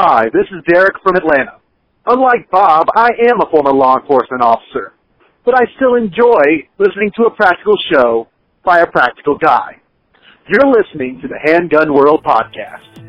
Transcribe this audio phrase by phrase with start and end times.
[0.00, 1.58] Hi, this is Derek from Atlanta.
[2.06, 4.92] Unlike Bob, I am a former law enforcement officer,
[5.44, 8.28] but I still enjoy listening to a practical show
[8.64, 9.80] by a practical guy.
[10.46, 13.08] You're listening to the Handgun World Podcast.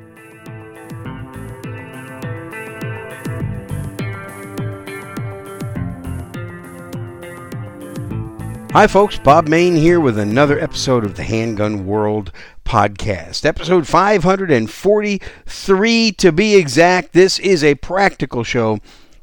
[8.71, 9.19] Hi, folks.
[9.19, 12.31] Bob Mayne here with another episode of the Handgun World
[12.69, 13.45] podcast.
[13.45, 17.13] Episode 543 to be exact.
[17.13, 18.77] This is a practical show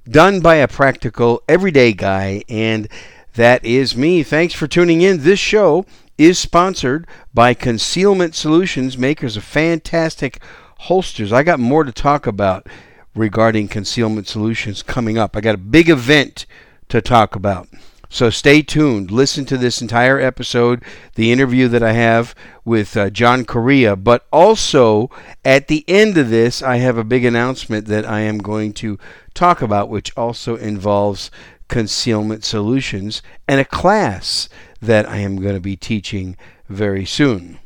[0.09, 2.88] done by a practical everyday guy, and
[3.34, 4.24] that is me.
[4.24, 5.22] Thanks for tuning in.
[5.22, 5.86] This show
[6.19, 10.42] is sponsored by Concealment Solutions, makers of fantastic
[10.78, 11.33] holsters.
[11.33, 12.66] I got more to talk about
[13.14, 15.36] regarding Concealment Solutions coming up.
[15.36, 16.47] I got a big event
[16.88, 17.69] to talk about.
[18.09, 19.10] So stay tuned.
[19.10, 20.83] Listen to this entire episode,
[21.14, 23.97] the interview that I have with uh, John Correia.
[23.97, 25.10] But also,
[25.45, 28.98] at the end of this, I have a big announcement that I am going to
[29.34, 31.30] talk about, which also involves
[31.69, 34.48] concealment solutions and a class
[34.80, 36.36] that I am going to be teaching
[36.69, 37.58] very soon.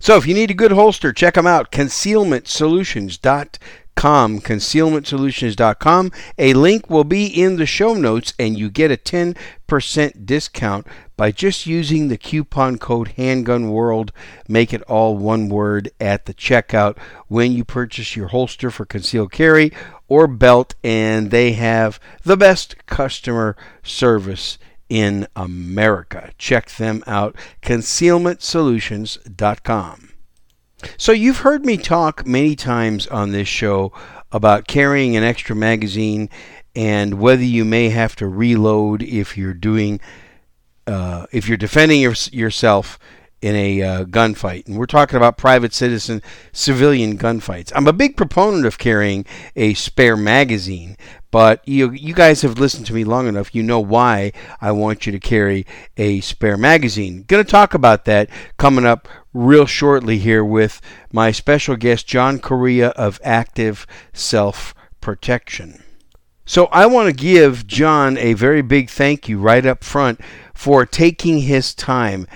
[0.00, 3.60] So if you need a good holster, check them out, concealmentsolutions.com
[3.96, 6.12] concealmentsolutions.com, concealmentsolutions.com.
[6.38, 11.30] A link will be in the show notes, and you get a 10% discount by
[11.32, 14.12] just using the coupon code Handgun World.
[14.46, 16.96] Make it all one word at the checkout
[17.28, 19.72] when you purchase your holster for concealed carry
[20.08, 24.58] or belt, and they have the best customer service
[24.88, 26.30] in America.
[26.38, 30.15] Check them out, concealmentsolutions.com.
[30.96, 33.92] So, you've heard me talk many times on this show
[34.32, 36.28] about carrying an extra magazine
[36.74, 40.00] and whether you may have to reload if you're doing,
[40.86, 42.98] uh, if you're defending your, yourself
[43.42, 44.66] in a uh, gunfight.
[44.66, 47.72] And we're talking about private citizen civilian gunfights.
[47.74, 50.96] I'm a big proponent of carrying a spare magazine,
[51.30, 53.54] but you you guys have listened to me long enough.
[53.54, 57.24] You know why I want you to carry a spare magazine.
[57.28, 60.80] Going to talk about that coming up real shortly here with
[61.12, 65.82] my special guest John Correia of Active Self Protection.
[66.44, 70.20] So I want to give John a very big thank you right up front
[70.54, 72.26] for taking his time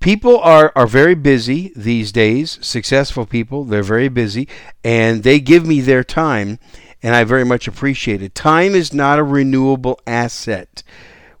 [0.00, 4.48] people are, are very busy these days, successful people, they're very busy,
[4.82, 6.58] and they give me their time,
[7.02, 8.34] and I very much appreciate it.
[8.34, 10.82] Time is not a renewable asset.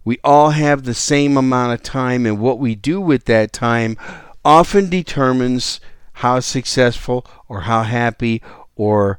[0.04, 3.96] We all have the same amount of time, and what we do with that time
[4.44, 5.80] often determines
[6.14, 8.42] how successful or how happy
[8.76, 9.18] or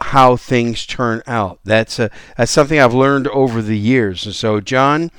[0.00, 1.60] how things turn out.
[1.64, 4.26] That's a that's something I've learned over the years.
[4.26, 5.10] And so John,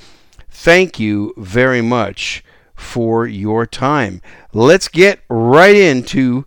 [0.49, 2.43] thank you very much
[2.75, 4.21] for your time.
[4.53, 6.45] Let's get right into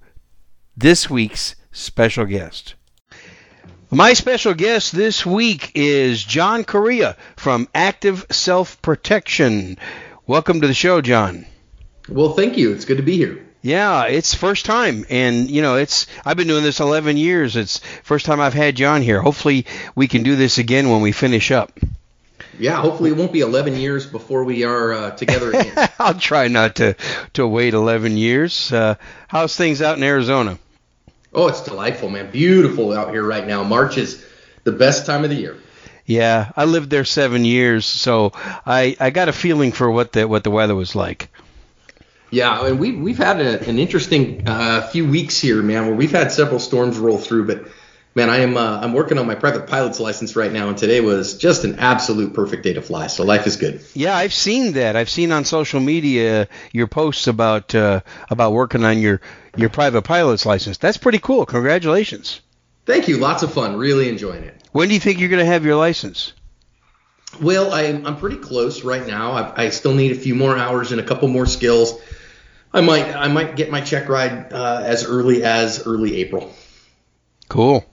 [0.76, 2.74] this week's special guest.
[3.90, 9.78] My special guest this week is John Correia from Active Self Protection.
[10.26, 11.46] Welcome to the show, John.
[12.08, 12.72] Well, thank you.
[12.72, 13.44] It's good to be here.
[13.62, 17.56] Yeah, it's first time, and you know, it's I've been doing this 11 years.
[17.56, 19.22] It's first time I've had you on here.
[19.22, 21.72] Hopefully, we can do this again when we finish up.
[22.58, 25.88] Yeah, hopefully it won't be 11 years before we are uh, together again.
[25.98, 26.94] I'll try not to
[27.32, 28.70] to wait 11 years.
[28.70, 28.96] Uh,
[29.28, 30.58] how's things out in Arizona?
[31.32, 32.30] Oh, it's delightful, man.
[32.30, 33.64] Beautiful out here right now.
[33.64, 34.24] March is
[34.64, 35.56] the best time of the year.
[36.04, 40.28] Yeah, I lived there seven years, so I I got a feeling for what the
[40.28, 41.30] what the weather was like.
[42.34, 46.10] Yeah, and we've we've had a, an interesting uh, few weeks here, man, where we've
[46.10, 47.68] had several storms roll through, but
[48.16, 51.00] man, I am uh, I'm working on my private pilot's license right now, and today
[51.00, 53.06] was just an absolute perfect day to fly.
[53.06, 53.82] So life is good.
[53.94, 54.96] Yeah, I've seen that.
[54.96, 59.20] I've seen on social media your posts about uh, about working on your
[59.56, 60.78] your private pilot's license.
[60.78, 61.46] That's pretty cool.
[61.46, 62.40] Congratulations.
[62.84, 63.18] Thank you.
[63.18, 63.76] Lots of fun.
[63.76, 64.60] Really enjoying it.
[64.72, 66.32] When do you think you're going to have your license?
[67.40, 69.32] Well, I'm, I'm pretty close right now.
[69.32, 72.00] I, I still need a few more hours and a couple more skills.
[72.74, 76.52] I might I might get my check ride uh, as early as early April.
[77.48, 77.86] Cool.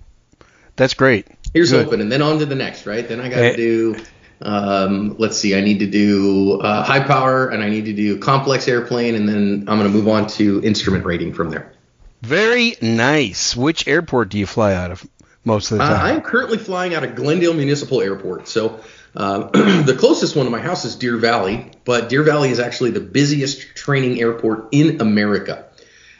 [0.75, 1.27] That's great.
[1.53, 1.85] Here's Good.
[1.85, 3.07] hoping, and then on to the next, right?
[3.07, 3.55] Then I got to hey.
[3.55, 3.95] do.
[4.41, 5.55] Um, let's see.
[5.55, 9.29] I need to do uh, high power, and I need to do complex airplane, and
[9.29, 11.73] then I'm going to move on to instrument rating from there.
[12.21, 13.55] Very nice.
[13.55, 15.07] Which airport do you fly out of
[15.45, 15.93] most of the time?
[15.93, 18.47] Uh, I'm currently flying out of Glendale Municipal Airport.
[18.47, 18.79] So
[19.15, 19.49] uh,
[19.83, 22.99] the closest one to my house is Deer Valley, but Deer Valley is actually the
[22.99, 25.65] busiest training airport in America.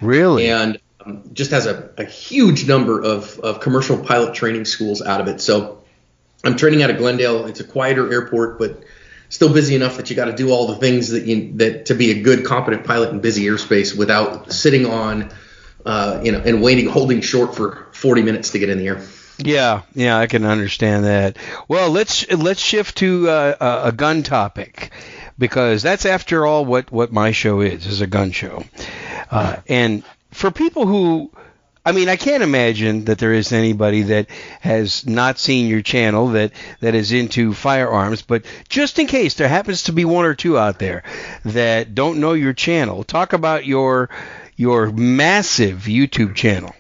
[0.02, 0.50] Really?
[0.50, 5.22] And um, just has a, a huge number of, of commercial pilot training schools out
[5.22, 5.42] of it.
[5.42, 5.84] So
[6.44, 7.46] I'm training out of Glendale.
[7.46, 8.84] It's a quieter airport, but
[9.30, 11.94] still busy enough that you got to do all the things that you that to
[11.94, 15.32] be a good competent pilot in busy airspace without sitting on
[15.86, 19.02] uh, you know, and waiting, holding short for 40 minutes to get in the air.
[19.44, 21.38] Yeah, yeah, I can understand that.
[21.68, 24.92] Well, let's let's shift to uh, a gun topic
[25.38, 28.64] because that's after all what what my show is is a gun show.
[29.30, 31.32] Uh, and for people who
[31.84, 34.28] I mean, I can't imagine that there is anybody that
[34.60, 39.48] has not seen your channel that, that is into firearms, but just in case there
[39.48, 41.02] happens to be one or two out there
[41.44, 44.10] that don't know your channel, talk about your
[44.56, 46.76] your massive YouTube channel.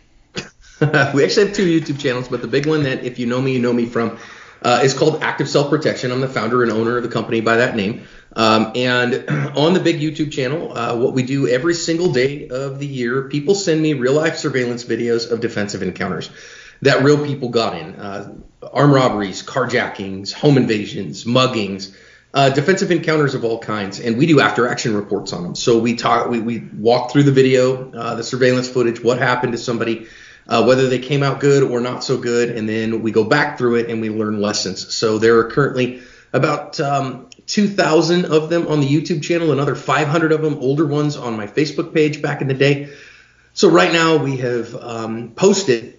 [1.13, 3.53] we actually have two YouTube channels, but the big one that if you know me,
[3.53, 4.17] you know me from
[4.63, 6.11] uh, is called Active Self Protection.
[6.11, 8.07] I'm the founder and owner of the company by that name.
[8.35, 12.79] Um, and on the big YouTube channel, uh, what we do every single day of
[12.79, 16.31] the year, people send me real life surveillance videos of defensive encounters
[16.81, 18.33] that real people got in uh,
[18.73, 21.95] armed robberies, carjackings, home invasions, muggings.
[22.33, 25.53] Uh, defensive encounters of all kinds, and we do after action reports on them.
[25.53, 29.51] So we talk, we, we walk through the video, uh, the surveillance footage, what happened
[29.51, 30.07] to somebody,
[30.47, 33.57] uh, whether they came out good or not so good, and then we go back
[33.57, 34.93] through it and we learn lessons.
[34.93, 36.01] So there are currently
[36.33, 41.17] about um, 2,000 of them on the YouTube channel, another 500 of them, older ones,
[41.17, 42.93] on my Facebook page back in the day.
[43.53, 45.97] So right now we have um, posted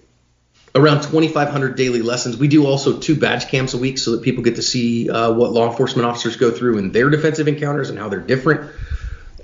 [0.74, 2.36] around 2,500 daily lessons.
[2.36, 5.32] We do also two badge cams a week so that people get to see uh,
[5.32, 8.70] what law enforcement officers go through in their defensive encounters and how they're different.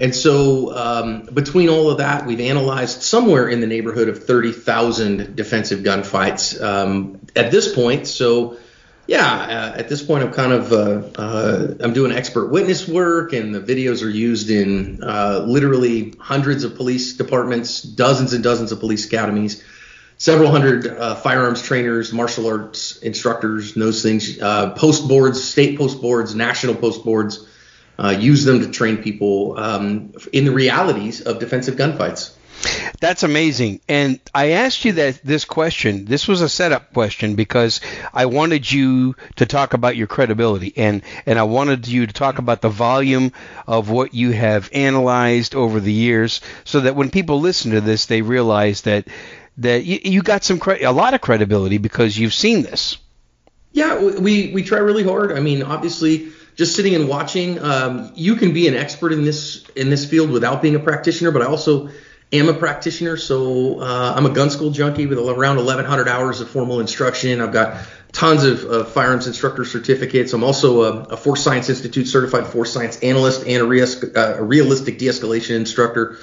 [0.01, 5.35] And so, um, between all of that, we've analyzed somewhere in the neighborhood of 30,000
[5.35, 8.07] defensive gunfights um, at this point.
[8.07, 8.59] So,
[9.09, 13.33] yeah, uh, at this point, I'm kind of uh, uh, I'm doing expert witness work,
[13.33, 18.71] and the videos are used in uh, literally hundreds of police departments, dozens and dozens
[18.71, 19.65] of police academies,
[20.19, 26.03] several hundred uh, firearms trainers, martial arts instructors, those things, uh, post boards, state post
[26.03, 27.49] boards, national post boards.
[28.19, 32.35] Use them to train people um, in the realities of defensive gunfights.
[33.01, 33.81] That's amazing.
[33.89, 36.05] And I asked you that this question.
[36.05, 37.81] This was a setup question because
[38.13, 42.39] I wanted you to talk about your credibility and and I wanted you to talk
[42.39, 43.33] about the volume
[43.67, 48.07] of what you have analyzed over the years so that when people listen to this
[48.07, 49.07] they realize that
[49.59, 52.97] that you, you got some cre- a lot of credibility because you've seen this.
[53.73, 55.31] Yeah, we we try really hard.
[55.31, 59.65] I mean, obviously just sitting and watching, um, you can be an expert in this
[59.77, 61.89] in this field without being a practitioner, but I also
[62.33, 66.51] am a practitioner, so uh, I'm a gun school junkie with around 1,100 hours of
[66.51, 67.41] formal instruction.
[67.41, 70.33] I've got tons of uh, firearms instructor certificates.
[70.33, 74.39] I'm also a, a, Force Science Institute certified force science analyst and a, rea- uh,
[74.39, 76.19] a realistic de-escalation instructor.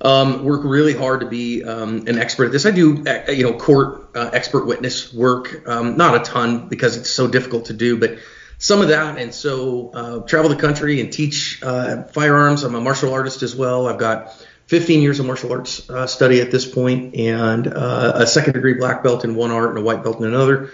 [0.00, 2.66] Um, work really hard to be um, an expert at this.
[2.66, 6.96] I do, uh, you know, court uh, expert witness work, um, not a ton because
[6.96, 8.18] it's so difficult to do, but
[8.58, 9.18] some of that.
[9.18, 12.64] And so uh, travel the country and teach firearms.
[12.64, 13.86] I'm a martial artist as well.
[13.86, 14.34] I've got
[14.68, 18.74] 15 years of martial arts uh, study at this point, and uh, a second degree
[18.74, 20.70] black belt in one art and a white belt in another.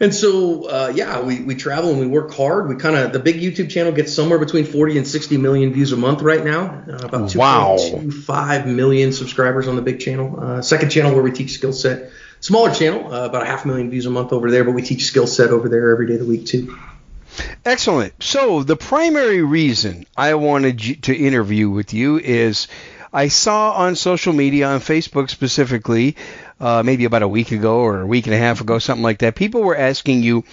[0.00, 2.68] And so, uh, yeah, we, we travel and we work hard.
[2.68, 5.92] We kind of the big YouTube channel gets somewhere between 40 and 60 million views
[5.92, 6.82] a month right now.
[6.88, 10.40] Uh, about 2.25 million subscribers on the big channel.
[10.40, 12.10] Uh, second channel where we teach skill set.
[12.40, 15.04] Smaller channel, uh, about a half million views a month over there, but we teach
[15.04, 16.76] skill set over there every day of the week too.
[17.64, 18.22] Excellent.
[18.22, 22.68] So the primary reason I wanted to interview with you is
[23.12, 26.16] I saw on social media, on Facebook specifically,
[26.60, 29.18] uh, maybe about a week ago or a week and a half ago, something like
[29.18, 30.44] that, people were asking you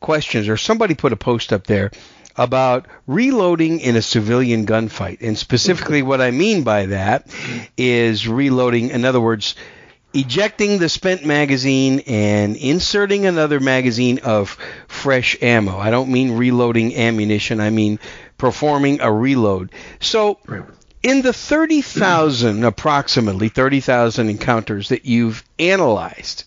[0.00, 1.90] questions, or somebody put a post up there
[2.36, 5.18] about reloading in a civilian gunfight.
[5.20, 7.26] And specifically, what I mean by that
[7.76, 9.56] is reloading, in other words,
[10.14, 14.50] ejecting the spent magazine and inserting another magazine of
[14.88, 15.76] fresh ammo.
[15.76, 17.98] I don't mean reloading ammunition, I mean
[18.36, 19.72] performing a reload.
[20.00, 20.38] So,
[21.02, 26.44] in the 30,000, approximately 30,000 encounters that you've analyzed,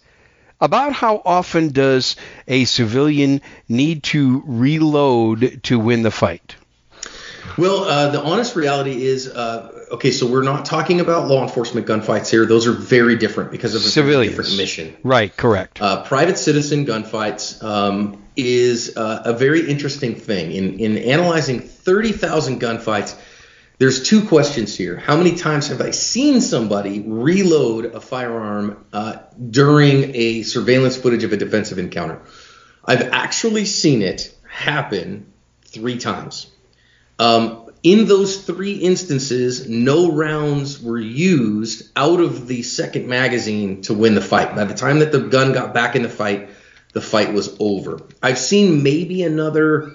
[0.59, 2.15] about how often does
[2.47, 6.55] a civilian need to reload to win the fight?
[7.57, 11.87] Well, uh, the honest reality is, uh, okay, so we're not talking about law enforcement
[11.87, 12.45] gunfights here.
[12.45, 14.35] Those are very different because of a Civilians.
[14.35, 14.95] different mission.
[15.03, 15.81] Right, correct.
[15.81, 20.51] Uh, private citizen gunfights um, is uh, a very interesting thing.
[20.51, 23.17] In, in analyzing 30,000 gunfights,
[23.77, 24.95] there's two questions here.
[24.95, 29.17] How many times have I seen somebody reload a firearm uh,
[29.49, 32.21] during a surveillance footage of a defensive encounter?
[32.85, 35.33] I've actually seen it happen
[35.65, 36.47] three times.
[37.21, 43.93] Um, in those three instances, no rounds were used out of the second magazine to
[43.93, 44.55] win the fight.
[44.55, 46.49] By the time that the gun got back in the fight,
[46.93, 48.01] the fight was over.
[48.23, 49.91] I've seen maybe another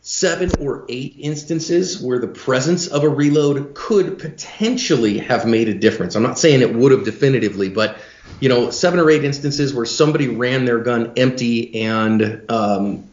[0.00, 5.74] seven or eight instances where the presence of a reload could potentially have made a
[5.74, 6.16] difference.
[6.16, 7.98] I'm not saying it would have definitively, but
[8.40, 13.08] you know, seven or eight instances where somebody ran their gun empty and um,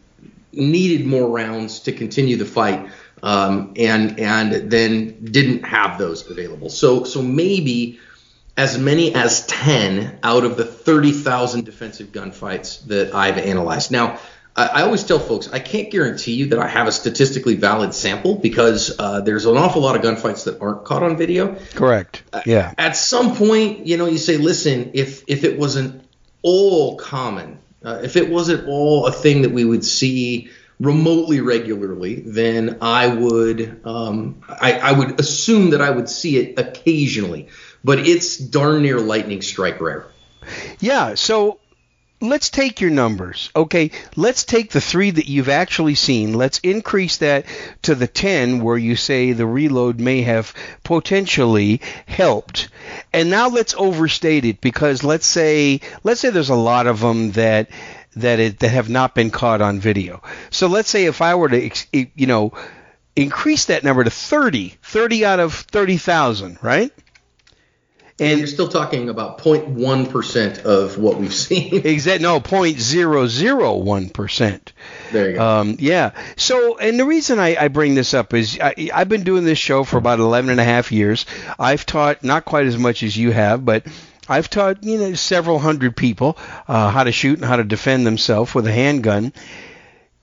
[0.52, 2.88] needed more rounds to continue the fight,
[3.22, 6.68] um, and and then didn't have those available.
[6.68, 7.98] So so maybe
[8.56, 13.90] as many as 10 out of the 30,000 defensive gunfights that I've analyzed.
[13.90, 14.18] Now,
[14.56, 18.36] I, always tell folks I can't guarantee you that I have a statistically valid sample
[18.36, 21.56] because uh, there's an awful lot of gunfights that aren't caught on video.
[21.74, 22.22] Correct.
[22.46, 22.72] Yeah.
[22.78, 26.02] At some point, you know, you say, listen, if if it wasn't
[26.40, 30.48] all common, uh, if it wasn't all a thing that we would see
[30.80, 36.58] remotely regularly, then I would um, I, I would assume that I would see it
[36.58, 37.48] occasionally,
[37.84, 40.06] but it's darn near lightning strike rare.
[40.80, 41.14] Yeah.
[41.14, 41.60] So
[42.20, 43.50] let's take your numbers.
[43.54, 46.32] Okay, let's take the three that you've actually seen.
[46.34, 47.46] Let's increase that
[47.82, 52.68] to the 10 where you say the reload may have potentially helped.
[53.12, 57.32] And now let's overstate it because let's say let's say there's a lot of them
[57.32, 57.68] that
[58.16, 60.22] that it, that have not been caught on video.
[60.50, 62.52] So let's say if I were to you know
[63.14, 66.92] increase that number to 30, 30 out of 30,000, right?
[68.18, 71.74] And you're still talking about 0.1 percent of what we've seen.
[71.84, 72.22] exactly.
[72.22, 74.72] No, 0.001 percent.
[75.12, 75.46] There you go.
[75.46, 76.12] Um, yeah.
[76.36, 79.58] So, and the reason I, I bring this up is I, I've been doing this
[79.58, 81.26] show for about 11 and a half years.
[81.58, 83.84] I've taught not quite as much as you have, but
[84.28, 86.36] I've taught you know several hundred people
[86.68, 89.32] uh, how to shoot and how to defend themselves with a handgun.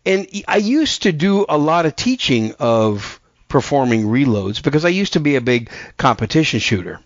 [0.06, 5.14] And I used to do a lot of teaching of performing reloads because I used
[5.14, 7.00] to be a big competition shooter.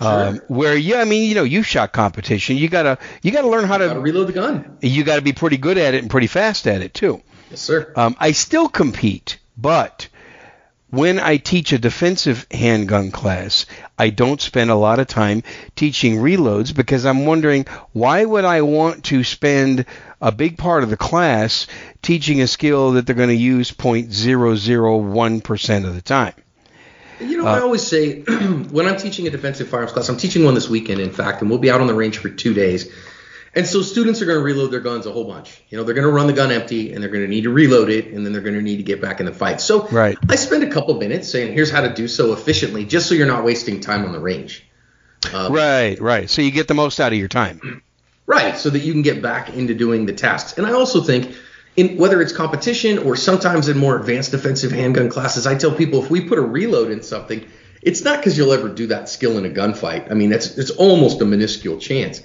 [0.00, 2.56] Um, where yeah, I mean, you know, you shot competition.
[2.56, 4.78] You gotta you gotta learn how to reload the gun.
[4.80, 7.20] You gotta be pretty good at it and pretty fast at it too.
[7.50, 7.92] Yes, sir.
[7.96, 10.08] Um, I still compete, but
[10.90, 13.66] when I teach a defensive handgun class,
[13.98, 15.42] I don't spend a lot of time
[15.76, 19.84] teaching reloads because I'm wondering why would I want to spend
[20.20, 21.66] a big part of the class
[22.02, 26.34] teaching a skill that they're going to use 0.001% of the time.
[27.20, 28.22] You know, uh, I always say
[28.70, 31.50] when I'm teaching a defensive firearms class, I'm teaching one this weekend, in fact, and
[31.50, 32.92] we'll be out on the range for two days.
[33.54, 35.60] And so students are going to reload their guns a whole bunch.
[35.68, 37.50] You know, they're going to run the gun empty, and they're going to need to
[37.50, 39.60] reload it, and then they're going to need to get back in the fight.
[39.60, 40.16] So right.
[40.28, 43.26] I spend a couple minutes saying, here's how to do so efficiently, just so you're
[43.26, 44.66] not wasting time on the range.
[45.32, 46.30] Um, right, right.
[46.30, 47.82] So you get the most out of your time.
[48.26, 50.58] Right, so that you can get back into doing the tasks.
[50.58, 51.34] And I also think–
[51.78, 56.02] in whether it's competition or sometimes in more advanced defensive handgun classes, I tell people
[56.02, 57.46] if we put a reload in something,
[57.82, 60.10] it's not because you'll ever do that skill in a gunfight.
[60.10, 62.20] I mean, that's it's almost a minuscule chance,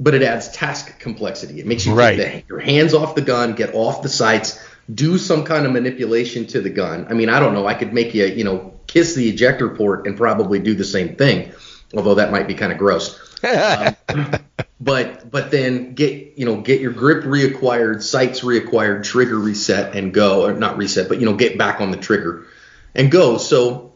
[0.00, 1.60] but it adds task complexity.
[1.60, 2.16] It makes you right.
[2.16, 4.62] take your hands off the gun, get off the sights,
[4.92, 7.06] do some kind of manipulation to the gun.
[7.08, 7.66] I mean, I don't know.
[7.66, 11.16] I could make you, you know, kiss the ejector port and probably do the same
[11.16, 11.52] thing,
[11.94, 13.18] although that might be kind of gross.
[13.44, 13.96] um,
[14.80, 20.12] but but then get you know get your grip reacquired, sights reacquired, trigger reset, and
[20.14, 22.46] go or not reset, but you know get back on the trigger
[22.94, 23.38] and go.
[23.38, 23.87] So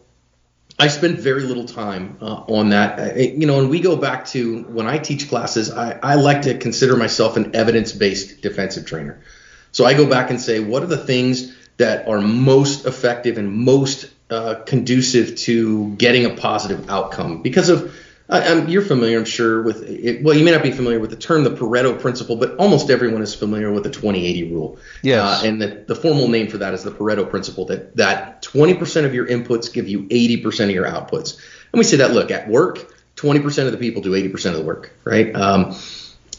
[0.78, 2.98] I spend very little time uh, on that.
[2.98, 6.42] Uh, you know, and we go back to when I teach classes, I, I like
[6.42, 9.22] to consider myself an evidence-based defensive trainer.
[9.70, 13.52] So I go back and say, what are the things that are most effective and
[13.52, 17.94] most uh, conducive to getting a positive outcome because of
[18.28, 20.22] um, you're familiar, I'm sure, with it.
[20.22, 23.22] Well, you may not be familiar with the term the Pareto principle, but almost everyone
[23.22, 24.78] is familiar with the 20-80 rule.
[25.02, 25.42] Yes.
[25.42, 27.66] Uh, and the, the formal name for that is the Pareto principle.
[27.66, 31.36] That that 20% of your inputs give you 80% of your outputs.
[31.72, 34.64] And we say that look at work, 20% of the people do 80% of the
[34.64, 35.34] work, right?
[35.34, 35.76] Um,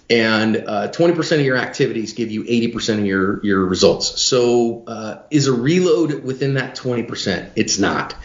[0.10, 4.22] and uh, 20% of your activities give you 80% of your your results.
[4.22, 7.52] So uh, is a reload within that 20%?
[7.56, 8.16] It's not.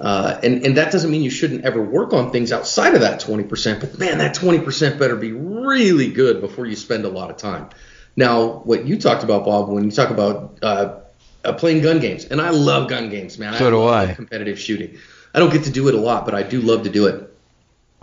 [0.00, 3.20] Uh, and, and that doesn't mean you shouldn't ever work on things outside of that
[3.20, 7.36] 20%, but man, that 20% better be really good before you spend a lot of
[7.36, 7.68] time.
[8.16, 11.00] Now, what you talked about, Bob, when you talk about uh,
[11.44, 13.54] uh, playing gun games, and I love gun games, man.
[13.54, 14.14] So I do I.
[14.14, 14.98] Competitive shooting.
[15.32, 17.30] I don't get to do it a lot, but I do love to do it.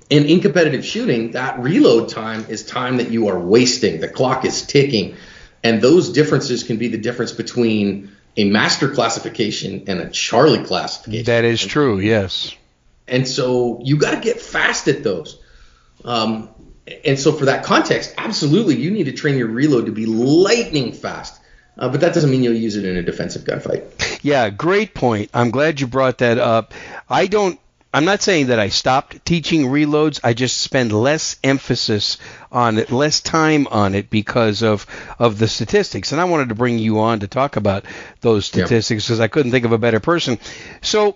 [0.09, 4.01] And in competitive shooting, that reload time is time that you are wasting.
[4.01, 5.15] The clock is ticking.
[5.63, 11.25] And those differences can be the difference between a master classification and a Charlie classification.
[11.25, 12.55] That is true, yes.
[13.07, 15.39] And so you got to get fast at those.
[16.05, 16.49] Um,
[17.05, 20.93] and so for that context, absolutely, you need to train your reload to be lightning
[20.93, 21.39] fast.
[21.77, 24.19] Uh, but that doesn't mean you'll use it in a defensive gunfight.
[24.23, 25.31] Yeah, great point.
[25.33, 26.73] I'm glad you brought that up.
[27.09, 27.59] I don't
[27.93, 30.21] I'm not saying that I stopped teaching reloads.
[30.23, 32.17] I just spend less emphasis
[32.51, 34.85] on it, less time on it because of
[35.19, 36.11] of the statistics.
[36.11, 37.85] And I wanted to bring you on to talk about
[38.21, 40.39] those statistics because I couldn't think of a better person.
[40.81, 41.15] So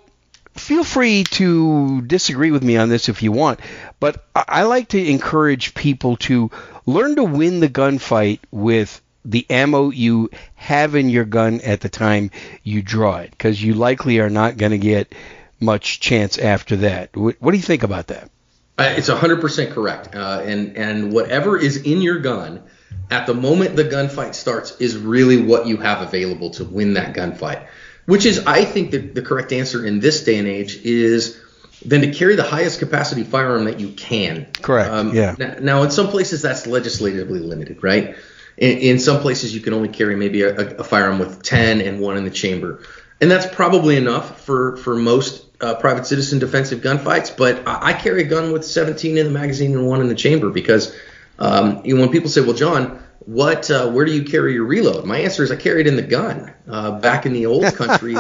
[0.54, 3.60] feel free to disagree with me on this if you want,
[4.00, 6.50] but I, I like to encourage people to
[6.86, 11.90] learn to win the gunfight with the ammo you have in your gun at the
[11.90, 12.32] time
[12.64, 15.14] you draw it, because you likely are not going to get
[15.60, 17.16] much chance after that.
[17.18, 18.30] What, what, do you think about that?
[18.78, 20.16] Uh, it's 100% correct.
[20.16, 22.64] Uh, and, and whatever is in your gun
[23.10, 27.16] at the moment the gunfight starts is really what you have available to win that
[27.16, 27.68] gunfight.
[28.06, 31.42] Which is, I think, the, the correct answer in this day and age is
[31.84, 34.48] then to carry the highest capacity firearm that you can.
[34.62, 34.92] Correct.
[34.92, 35.36] Um, yeah.
[35.38, 38.16] Now, now, in some places, that's legislatively limited, right?
[38.58, 42.00] In, in some places, you can only carry maybe a, a, firearm with 10 and
[42.00, 42.84] one in the chamber,
[43.20, 47.36] and that's probably enough for for most uh, private citizen defensive gunfights.
[47.36, 50.16] But I, I, carry a gun with 17 in the magazine and one in the
[50.16, 50.96] chamber because
[51.40, 54.66] um, you know, when people say, "Well, John," what uh, where do you carry your
[54.66, 55.06] reload?
[55.06, 56.54] My answer is I carry it in the gun.
[56.68, 58.16] Uh, back in the old country,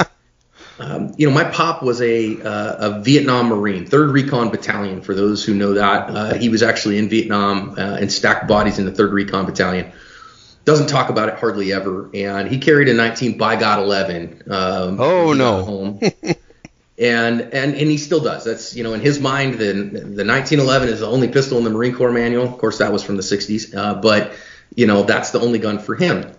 [0.79, 5.01] um, you know, my pop was a uh, a Vietnam Marine, Third Recon Battalion.
[5.01, 8.79] For those who know that, uh, he was actually in Vietnam uh, and stacked bodies
[8.79, 9.91] in the Third Recon Battalion
[10.65, 12.09] doesn't talk about it hardly ever.
[12.13, 14.43] And he carried a 19 by God 11.
[14.49, 15.63] Um, oh no.
[15.63, 15.99] Home.
[16.97, 18.45] and and and he still does.
[18.45, 21.69] That's you know in his mind the the 1911 is the only pistol in the
[21.69, 22.45] Marine Corps manual.
[22.45, 24.33] Of course that was from the 60s, uh, but
[24.75, 26.31] you know that's the only gun for him.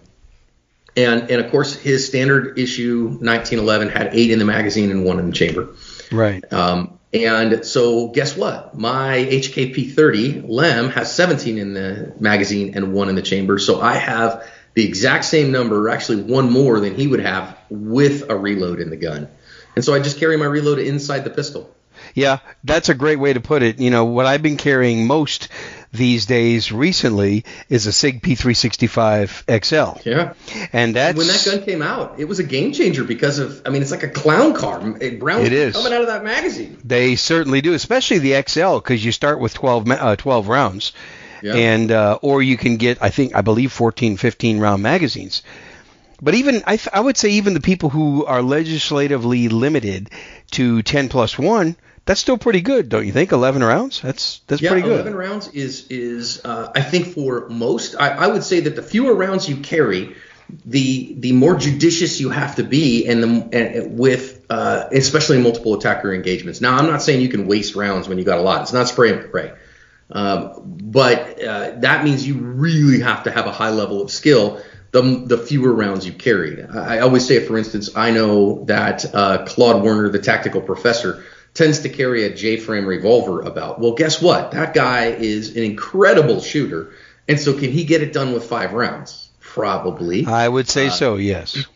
[0.96, 5.18] And and of course his standard issue 1911 had eight in the magazine and one
[5.18, 5.75] in the chamber.
[6.10, 6.50] Right.
[6.52, 8.76] Um, and so, guess what?
[8.76, 13.58] My HK P30 LEM has 17 in the magazine and one in the chamber.
[13.58, 18.28] So I have the exact same number, actually one more than he would have with
[18.28, 19.28] a reload in the gun.
[19.76, 21.73] And so I just carry my reload inside the pistol.
[22.14, 23.78] Yeah, that's a great way to put it.
[23.78, 25.49] You know, what I've been carrying most
[25.92, 30.09] these days recently is a Sig P365 XL.
[30.09, 30.35] Yeah.
[30.73, 33.71] And that's when that gun came out, it was a game changer because of I
[33.71, 34.80] mean it's like a clown car.
[34.80, 35.75] Brown it is.
[35.76, 36.78] coming out of that magazine.
[36.85, 40.92] They certainly do, especially the XL because you start with 12 uh, 12 rounds.
[41.42, 41.54] Yeah.
[41.54, 45.42] And uh, or you can get I think I believe 14 15 round magazines.
[46.20, 50.10] But even I, th- I would say even the people who are legislatively limited
[50.52, 53.32] to 10 plus 1 that's still pretty good, don't you think?
[53.32, 54.00] Eleven rounds.
[54.00, 54.93] That's that's yeah, pretty good.
[54.93, 58.82] Eleven rounds is is uh, I think for most, I, I would say that the
[58.82, 60.14] fewer rounds you carry,
[60.64, 65.75] the the more judicious you have to be, and the and with uh, especially multiple
[65.75, 66.60] attacker engagements.
[66.60, 68.62] Now, I'm not saying you can waste rounds when you got a lot.
[68.62, 69.52] It's not spray and pray.
[70.08, 74.62] Um, but uh, that means you really have to have a high level of skill.
[74.97, 76.59] The, the fewer rounds you carried.
[76.71, 81.23] I, I always say, for instance, I know that uh, Claude Werner, the tactical professor,
[81.52, 83.78] tends to carry a J-frame revolver about.
[83.78, 84.52] Well, guess what?
[84.52, 86.93] That guy is an incredible shooter,
[87.28, 89.28] and so can he get it done with five rounds?
[89.39, 90.25] Probably.
[90.25, 91.17] I would say uh, so.
[91.17, 91.67] Yes.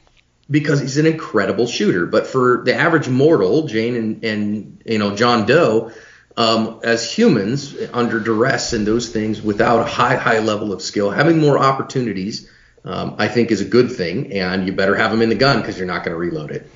[0.51, 5.15] Because he's an incredible shooter, but for the average mortal, Jane and and you know
[5.15, 5.93] John Doe,
[6.39, 11.11] um, as humans under duress and those things, without a high high level of skill,
[11.11, 12.49] having more opportunities
[12.85, 15.61] um, I think is a good thing, and you better have them in the gun
[15.61, 16.71] because you're not going to reload it.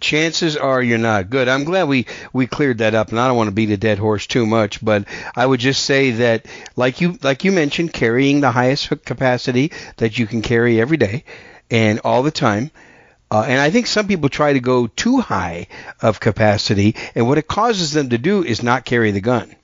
[0.00, 1.48] Chances are you're not good.
[1.48, 3.98] I'm glad we we cleared that up, and I don't want to beat a dead
[3.98, 8.40] horse too much, but I would just say that, like you like you mentioned, carrying
[8.40, 11.24] the highest capacity that you can carry every day
[11.70, 12.70] and all the time.
[13.30, 15.66] Uh, and I think some people try to go too high
[16.00, 19.54] of capacity, and what it causes them to do is not carry the gun.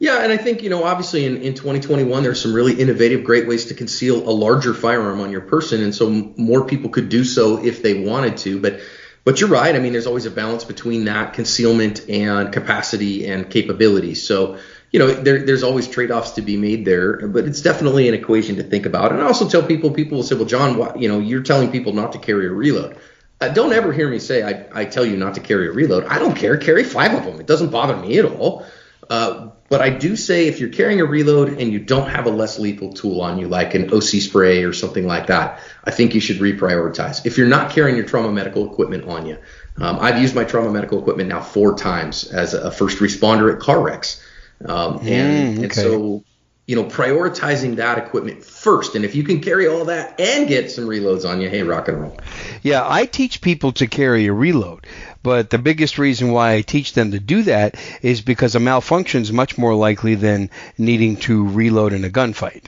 [0.00, 3.46] Yeah, and I think, you know, obviously in, in 2021, there's some really innovative, great
[3.46, 5.82] ways to conceal a larger firearm on your person.
[5.82, 6.08] And so
[6.38, 8.58] more people could do so if they wanted to.
[8.58, 8.80] But
[9.22, 9.76] but you're right.
[9.76, 14.14] I mean, there's always a balance between that concealment and capacity and capability.
[14.14, 14.58] So,
[14.90, 18.56] you know, there, there's always trade-offs to be made there, but it's definitely an equation
[18.56, 19.12] to think about.
[19.12, 21.70] And I also tell people, people will say, well, John, why, you know, you're telling
[21.70, 22.96] people not to carry a reload.
[23.42, 26.06] Uh, don't ever hear me say I, I tell you not to carry a reload.
[26.06, 26.56] I don't care.
[26.56, 27.40] Carry five of them.
[27.40, 28.64] It doesn't bother me at all.
[29.10, 32.30] Uh, but I do say if you're carrying a reload and you don't have a
[32.30, 36.14] less lethal tool on you, like an OC spray or something like that, I think
[36.14, 37.26] you should reprioritize.
[37.26, 39.36] If you're not carrying your trauma medical equipment on you,
[39.78, 43.60] um, I've used my trauma medical equipment now four times as a first responder at
[43.60, 44.24] car wrecks.
[44.64, 45.62] Um, and, mm, okay.
[45.64, 46.24] and so,
[46.66, 48.94] you know, prioritizing that equipment first.
[48.94, 51.88] And if you can carry all that and get some reloads on you, hey, rock
[51.88, 52.16] and roll.
[52.62, 54.86] Yeah, I teach people to carry a reload.
[55.22, 59.20] But the biggest reason why I teach them to do that is because a malfunction
[59.22, 62.64] is much more likely than needing to reload in a gunfight.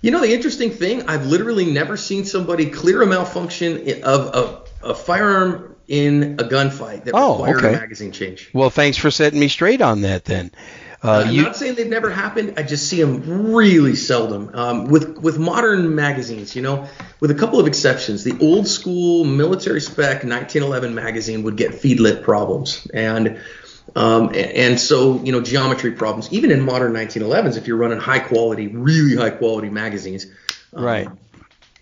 [0.00, 4.26] You know, the interesting thing, I've literally never seen somebody clear a malfunction of
[4.82, 7.74] a, a firearm in a gunfight that Oh, required okay.
[7.74, 8.50] a magazine change.
[8.52, 10.52] Well, thanks for setting me straight on that then.
[11.02, 12.54] Uh, I'm you, not saying they've never happened.
[12.56, 14.50] I just see them really seldom.
[14.54, 16.88] Um, with with modern magazines, you know,
[17.20, 22.00] with a couple of exceptions, the old school military spec 1911 magazine would get feed
[22.00, 23.38] lip problems, and
[23.94, 26.32] um, and, and so you know geometry problems.
[26.32, 30.26] Even in modern 1911s, if you're running high quality, really high quality magazines,
[30.72, 31.08] um, right.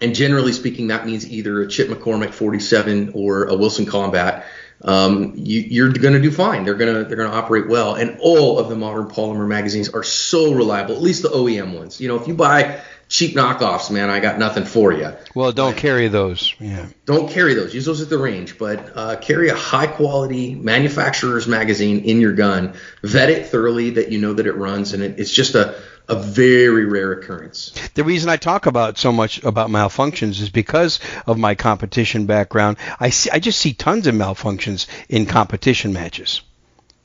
[0.01, 4.45] and generally speaking, that means either a Chip McCormick 47 or a Wilson Combat.
[4.83, 6.65] Um, you, you're going to do fine.
[6.65, 7.95] They're going to they're going to operate well.
[7.95, 10.95] And all of the modern polymer magazines are so reliable.
[10.95, 12.01] At least the OEM ones.
[12.01, 15.13] You know, if you buy cheap knockoffs, man, I got nothing for you.
[15.35, 16.55] Well, don't carry those.
[16.59, 16.87] Yeah.
[17.05, 17.75] Don't carry those.
[17.75, 22.33] Use those at the range, but uh, carry a high quality manufacturer's magazine in your
[22.33, 22.75] gun.
[23.03, 25.75] Vet it thoroughly that you know that it runs, and it, it's just a
[26.09, 27.71] a very rare occurrence.
[27.95, 32.77] The reason I talk about so much about malfunctions is because of my competition background.
[33.01, 36.43] I see, I just see tons of malfunctions in competition matches.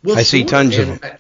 [0.04, 1.00] Well, I see tons of them.
[1.02, 1.18] I-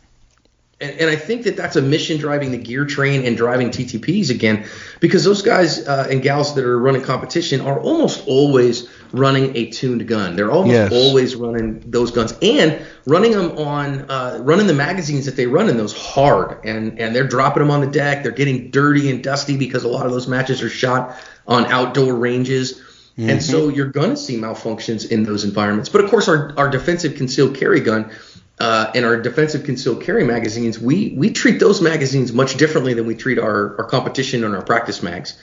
[0.82, 4.30] and, and I think that that's a mission driving the gear train and driving TTPs
[4.30, 4.65] again,
[5.00, 9.70] because those guys uh, and gals that are running competition are almost always running a
[9.72, 10.36] tuned gun.
[10.36, 10.92] They're almost Yes.
[10.94, 15.68] always running those guns and running them on uh, running the magazines that they run
[15.70, 18.24] in those hard, and and they're dropping them on the deck.
[18.24, 22.15] They're getting dirty and dusty because a lot of those matches are shot on outdoor
[22.15, 22.82] ranges.
[23.18, 25.89] And so you're going to see malfunctions in those environments.
[25.89, 28.12] But of course, our, our defensive concealed carry gun
[28.60, 33.06] uh, and our defensive concealed carry magazines, we we treat those magazines much differently than
[33.06, 35.38] we treat our, our competition and our practice mags.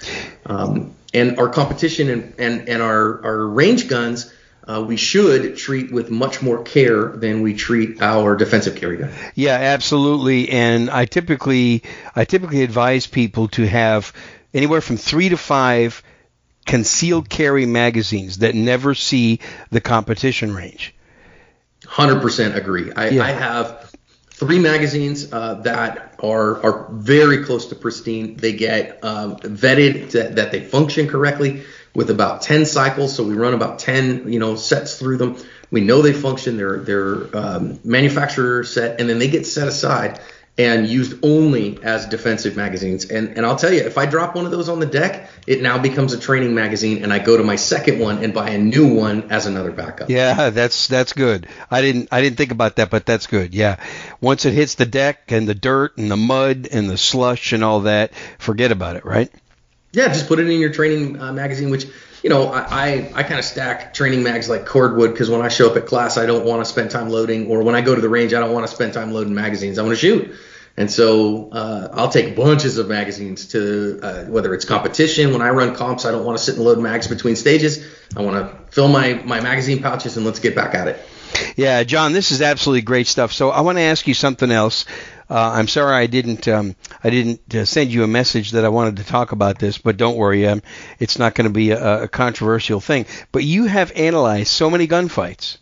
[0.44, 4.30] Um, and our competition and, and, and our, our range guns,
[4.68, 9.10] uh, we should treat with much more care than we treat our defensive carry gun.
[9.34, 10.50] Yeah, absolutely.
[10.50, 14.12] And I typically I typically advise people to have
[14.52, 16.02] anywhere from three to five
[16.66, 19.38] concealed carry magazines that never see
[19.70, 20.95] the competition range.
[21.86, 22.92] Hundred percent agree.
[22.92, 23.22] I, Yeah.
[23.24, 23.94] I have
[24.30, 28.36] three magazines uh, that are are very close to pristine.
[28.36, 31.62] They get um, vetted to, that they function correctly
[31.94, 33.14] with about ten cycles.
[33.14, 35.36] So we run about ten you know sets through them.
[35.70, 36.56] We know they function.
[36.56, 40.20] They're they're um, manufacturer set, and then they get set aside
[40.58, 43.10] and used only as defensive magazines.
[43.10, 45.60] And and I'll tell you, if I drop one of those on the deck, it
[45.60, 48.58] now becomes a training magazine, and I go to my second one and buy a
[48.58, 50.08] new one as another backup.
[50.08, 51.46] Yeah, that's that's good.
[51.70, 53.54] I didn't I didn't think about that, but that's good.
[53.54, 53.76] Yeah.
[54.20, 57.62] Once it hits the deck and the dirt and the mud and the slush and
[57.62, 59.30] all that, forget about it, right?
[59.92, 61.86] Yeah, just put it in your training uh, magazine, which
[62.22, 65.48] you know I I, I kind of stack training mags like cordwood because when I
[65.48, 67.94] show up at class, I don't want to spend time loading, or when I go
[67.94, 69.78] to the range, I don't want to spend time loading magazines.
[69.78, 70.34] I want to shoot,
[70.76, 75.32] and so uh, I'll take bunches of magazines to uh, whether it's competition.
[75.32, 77.86] When I run comps, I don't want to sit and load mags between stages.
[78.16, 81.04] I want to fill my my magazine pouches and let's get back at it.
[81.56, 83.32] Yeah, John, this is absolutely great stuff.
[83.32, 84.84] So I want to ask you something else.
[85.28, 88.68] Uh, I'm sorry I didn't um, I didn't uh, send you a message that I
[88.68, 90.62] wanted to talk about this, but don't worry, um,
[91.00, 93.06] it's not going to be a, a controversial thing.
[93.32, 95.58] But you have analyzed so many gunfights,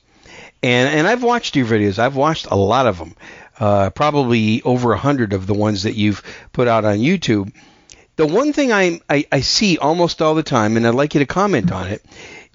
[0.62, 1.98] and and I've watched your videos.
[1.98, 3.14] I've watched a lot of them,
[3.58, 6.22] uh, probably over a hundred of the ones that you've
[6.52, 7.50] put out on YouTube.
[8.16, 11.20] The one thing I, I I see almost all the time, and I'd like you
[11.20, 12.04] to comment on it,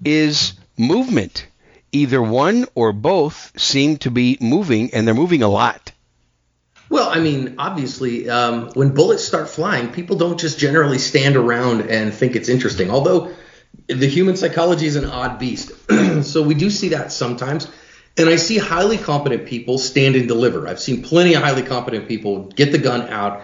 [0.04, 1.48] is movement
[1.92, 5.90] either one or both seem to be moving, and they're moving a lot.
[6.90, 11.82] Well, I mean, obviously, um, when bullets start flying, people don't just generally stand around
[11.82, 12.90] and think it's interesting.
[12.90, 13.32] Although
[13.86, 15.70] the human psychology is an odd beast,
[16.22, 17.70] so we do see that sometimes.
[18.18, 20.66] And I see highly competent people stand and deliver.
[20.66, 23.42] I've seen plenty of highly competent people get the gun out,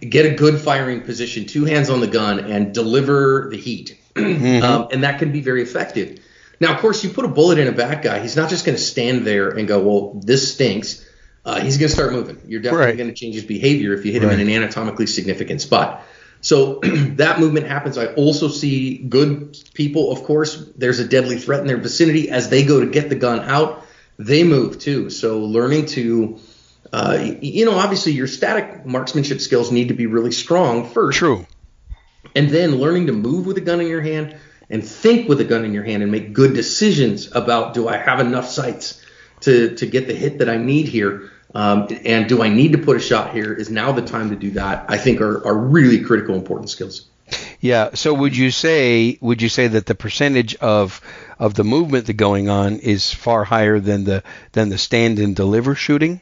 [0.00, 3.98] get a good firing position, two hands on the gun, and deliver the heat.
[4.16, 6.20] um, and that can be very effective.
[6.60, 8.76] Now, of course, you put a bullet in a bad guy, he's not just going
[8.76, 11.04] to stand there and go, well, this stinks.
[11.44, 12.40] Uh, he's going to start moving.
[12.46, 12.96] You're definitely Right.
[12.96, 16.02] going to change his behavior if you hit him in an anatomically significant spot.
[16.40, 17.98] So that movement happens.
[17.98, 22.30] I also see good people, of course, there's a deadly threat in their vicinity.
[22.30, 23.84] As they go to get the gun out,
[24.18, 25.10] they move too.
[25.10, 26.38] So learning to,
[26.92, 31.46] uh, you know, obviously your static marksmanship skills need to be really strong first True.
[32.34, 34.36] and then learning to move with a gun in your hand
[34.70, 37.96] and think with a gun in your hand and make good decisions about do I
[37.98, 39.02] have enough sights
[39.40, 42.78] to to get the hit that I need here, um, and do I need to
[42.78, 43.52] put a shot here?
[43.52, 44.86] Is now the time to do that?
[44.88, 47.06] I think are are really critical, important skills.
[47.60, 47.90] Yeah.
[47.94, 51.00] So would you say would you say that the percentage of
[51.38, 55.34] of the movement that going on is far higher than the than the stand and
[55.34, 56.20] deliver shooting?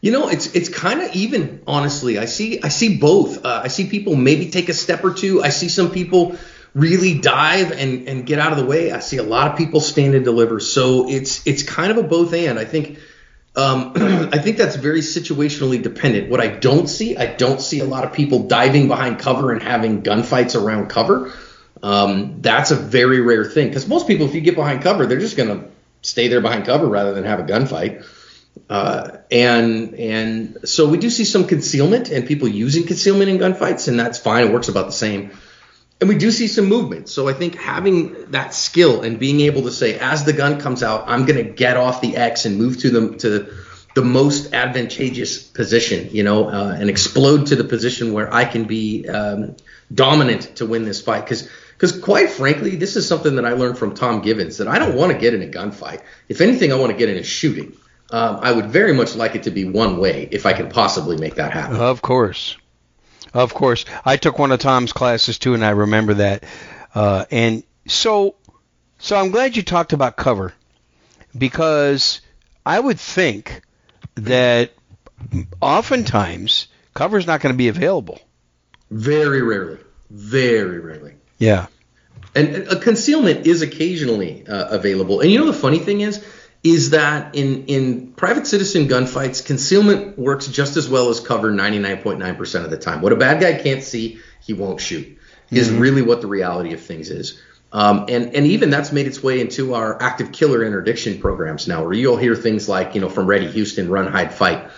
[0.00, 2.18] You know, it's it's kind of even, honestly.
[2.18, 3.44] I see I see both.
[3.44, 5.42] Uh, I see people maybe take a step or two.
[5.42, 6.36] I see some people
[6.74, 8.92] really dive and, and get out of the way.
[8.92, 10.58] I see a lot of people stand and deliver.
[10.60, 12.58] So it's it's kind of a both and.
[12.58, 12.98] I think
[13.54, 16.30] um, I think that's very situationally dependent.
[16.30, 19.62] What I don't see, I don't see a lot of people diving behind cover and
[19.62, 21.32] having gunfights around cover.
[21.82, 25.18] Um, that's a very rare thing because most people, if you get behind cover, they're
[25.18, 25.68] just going to
[26.00, 28.06] stay there behind cover rather than have a gunfight.
[28.68, 33.88] Uh, and and so we do see some concealment and people using concealment in gunfights,
[33.88, 34.46] and that's fine.
[34.46, 35.30] It works about the same.
[36.02, 37.08] And we do see some movement.
[37.08, 40.82] So I think having that skill and being able to say, as the gun comes
[40.82, 43.54] out, I'm going to get off the X and move to the to
[43.94, 48.64] the most advantageous position, you know, uh, and explode to the position where I can
[48.64, 49.54] be um,
[49.94, 51.20] dominant to win this fight.
[51.20, 54.80] Because because quite frankly, this is something that I learned from Tom Givens that I
[54.80, 56.02] don't want to get in a gunfight.
[56.28, 57.76] If anything, I want to get in a shooting.
[58.10, 61.16] Um, I would very much like it to be one way if I can possibly
[61.16, 61.76] make that happen.
[61.76, 62.56] Of course.
[63.34, 63.84] Of course.
[64.04, 66.44] I took one of Tom's classes too, and I remember that.
[66.94, 68.36] Uh, and so,
[68.98, 70.52] so I'm glad you talked about cover
[71.36, 72.20] because
[72.64, 73.62] I would think
[74.16, 74.72] that
[75.60, 78.20] oftentimes cover is not going to be available.
[78.90, 79.78] Very rarely.
[80.10, 81.14] Very rarely.
[81.38, 81.66] Yeah.
[82.34, 85.20] And a concealment is occasionally uh, available.
[85.20, 86.24] And you know the funny thing is,
[86.64, 92.64] is that in in private citizen gunfights, concealment works just as well as cover 99.9%
[92.64, 93.00] of the time.
[93.00, 95.18] What a bad guy can't see, he won't shoot.
[95.50, 95.80] Is mm-hmm.
[95.80, 97.42] really what the reality of things is.
[97.72, 101.84] Um, and and even that's made its way into our active killer interdiction programs now,
[101.84, 104.70] where you'll hear things like you know from Ready Houston, run, hide, fight.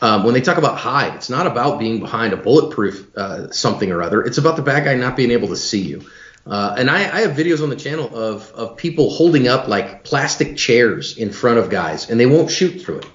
[0.00, 3.90] Um, when they talk about hide, it's not about being behind a bulletproof uh, something
[3.90, 4.22] or other.
[4.22, 6.08] It's about the bad guy not being able to see you.
[6.48, 10.02] Uh, and I, I, have videos on the channel of, of people holding up like
[10.02, 13.06] plastic chairs in front of guys, and they won't shoot through it.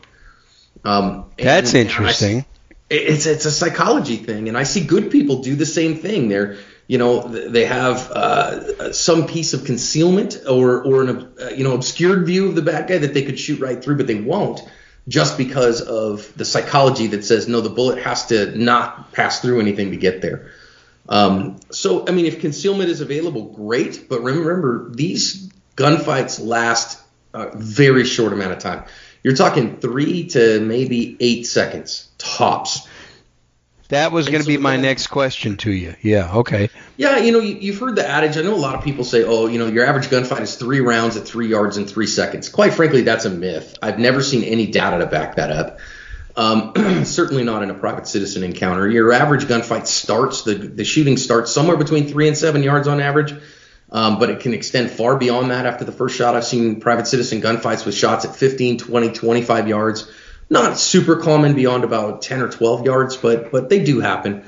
[0.84, 2.38] Um, That's interesting.
[2.38, 2.46] And
[2.90, 6.28] it's it's a psychology thing, and I see good people do the same thing.
[6.30, 11.64] They're you know they have uh, some piece of concealment or or an uh, you
[11.64, 14.22] know obscured view of the bad guy that they could shoot right through, but they
[14.22, 14.62] won't
[15.08, 19.60] just because of the psychology that says no, the bullet has to not pass through
[19.60, 20.52] anything to get there.
[21.10, 24.08] Um, so, I mean, if concealment is available, great.
[24.10, 28.84] But remember, these gunfights last a very short amount of time.
[29.24, 32.88] You're talking three to maybe eight seconds tops.
[33.90, 35.96] That was going to so be my next question to you.
[36.02, 36.70] Yeah, okay.
[36.98, 38.38] Yeah, you know, you, have heard the adage.
[38.38, 40.80] I know a lot of people say, oh, you know, your average gunfight is three
[40.80, 42.50] rounds at three yards in three seconds.
[42.50, 43.78] Quite frankly, that's a myth.
[43.82, 45.80] I've never seen any data to back that up.
[46.36, 46.74] Um,
[47.06, 48.90] certainly not in a private citizen encounter.
[48.90, 53.00] Your average gunfight starts, the, the shooting starts somewhere between three and seven yards on
[53.00, 53.34] average,
[53.92, 56.36] um, but it can extend far beyond that after the first shot.
[56.36, 60.12] I've seen private citizen gunfights with shots at 15, 20, 25 yards.
[60.50, 64.44] Not super common beyond about 10 or 12 yards, but but they do happen.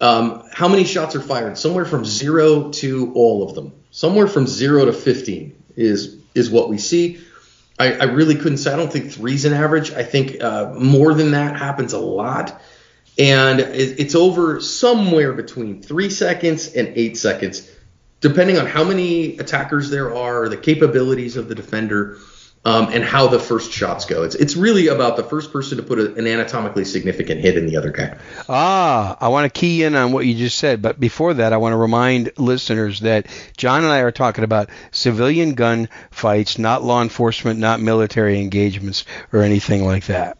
[0.00, 1.58] Um, how many shots are fired?
[1.58, 3.72] Somewhere from zero to all of them.
[3.90, 7.20] Somewhere from zero to 15 is is what we see.
[7.80, 8.72] I, I really couldn't say.
[8.72, 9.90] I don't think three's an average.
[9.92, 12.60] I think uh, more than that happens a lot.
[13.18, 17.70] And it, it's over somewhere between three seconds and eight seconds,
[18.20, 22.18] depending on how many attackers there are, the capabilities of the defender
[22.64, 24.22] um, and how the first shots go.
[24.22, 27.66] It's it's really about the first person to put a, an anatomically significant hit in
[27.66, 28.18] the other guy.
[28.48, 31.56] Ah, I want to key in on what you just said, but before that, I
[31.56, 36.82] want to remind listeners that John and I are talking about civilian gun fights, not
[36.82, 40.36] law enforcement, not military engagements or anything like that.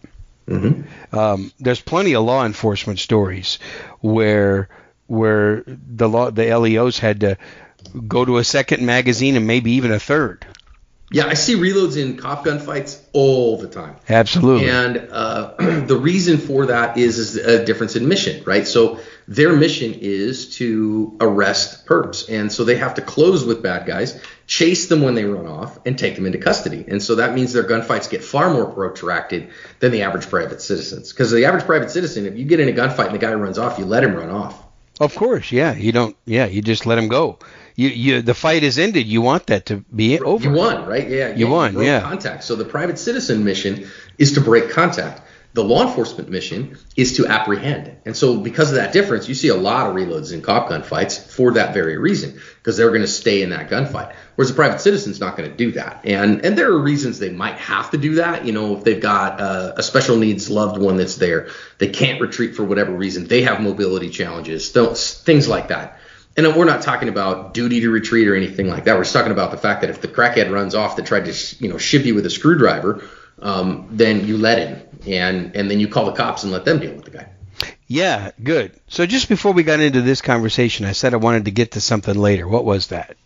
[0.46, 1.16] Mm-hmm.
[1.16, 3.59] Um, there's plenty of law enforcement stories
[4.00, 4.68] where
[5.06, 7.38] where the law the LEOs had to
[8.06, 10.44] go to a second magazine and maybe even a third.
[11.12, 13.96] Yeah, I see reloads in cop gunfights all the time.
[14.09, 14.70] Absolutely.
[14.70, 15.55] And uh,
[15.87, 18.64] the reason for that is, is a difference in mission, right?
[18.64, 22.29] So their mission is to arrest perps.
[22.29, 25.85] And so they have to close with bad guys, chase them when they run off,
[25.85, 26.85] and take them into custody.
[26.87, 31.12] And so that means their gunfights get far more protracted than the average private citizens.
[31.12, 33.59] Because the average private citizen, if you get in a gunfight and the guy runs
[33.59, 34.62] off, you let him run off.
[35.01, 35.75] Of course, yeah.
[35.75, 37.38] You don't, yeah, you just let him go
[37.76, 39.06] you, you the fight is ended.
[39.06, 40.44] You want that to be over.
[40.44, 41.09] You won, right?
[41.09, 41.74] Yeah, you won.
[41.74, 42.00] You yeah.
[42.00, 42.44] Contact.
[42.44, 45.22] So the private citizen mission is to break contact.
[45.52, 47.96] The law enforcement mission is to apprehend.
[48.04, 51.28] And so because of that difference, you see a lot of reloads in cop gunfights
[51.28, 54.14] for that very reason, because they're going to stay in that gunfight.
[54.37, 56.02] Whereas a private citizen's not going to do that.
[56.04, 58.44] And and there are reasons they might have to do that.
[58.46, 62.20] You know, if they've got uh, a special needs loved one that's there, they can't
[62.20, 63.26] retreat for whatever reason.
[63.26, 65.99] They have mobility challenges, things like that
[66.46, 68.96] and we're not talking about duty to retreat or anything like that.
[68.96, 71.57] We're just talking about the fact that if the crackhead runs off to try to
[71.59, 73.03] you know ship you with a screwdriver,
[73.40, 76.79] um, then you let him, and and then you call the cops and let them
[76.79, 77.29] deal with the guy.
[77.87, 78.72] Yeah, good.
[78.88, 81.81] So just before we got into this conversation, I said I wanted to get to
[81.81, 82.46] something later.
[82.46, 83.16] What was that?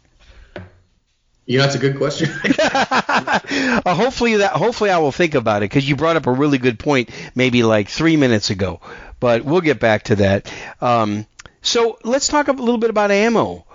[1.47, 2.31] You know, that's a good question.
[2.59, 6.57] uh, hopefully that hopefully I will think about it because you brought up a really
[6.57, 8.81] good point maybe like three minutes ago,
[9.21, 10.51] but we'll get back to that.
[10.81, 11.27] Um,
[11.65, 13.67] so let's talk a little bit about ammo.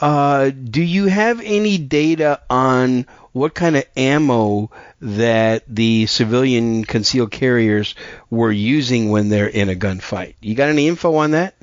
[0.00, 4.70] Uh, do you have any data on what kind of ammo
[5.00, 7.94] that the civilian concealed carriers
[8.30, 10.34] were using when they're in a gunfight?
[10.40, 11.54] You got any info on that?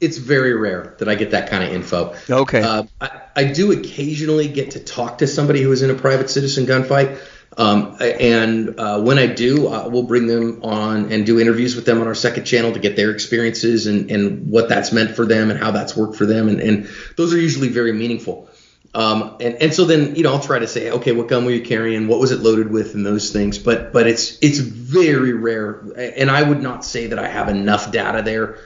[0.00, 2.14] It's very rare that I get that kind of info.
[2.28, 2.62] Okay.
[2.62, 6.28] Uh, I, I do occasionally get to talk to somebody who is in a private
[6.28, 7.18] citizen gunfight.
[7.56, 11.86] Um, and uh, when I do, uh, we'll bring them on and do interviews with
[11.86, 15.24] them on our second channel to get their experiences and, and what that's meant for
[15.24, 16.48] them and how that's worked for them.
[16.48, 18.50] And, and those are usually very meaningful.
[18.94, 21.50] Um, and, and so then, you know, I'll try to say, okay, what gun were
[21.50, 22.08] you carrying?
[22.08, 23.58] What was it loaded with and those things.
[23.58, 25.80] But, but it's, it's very rare.
[25.96, 28.58] And I would not say that I have enough data there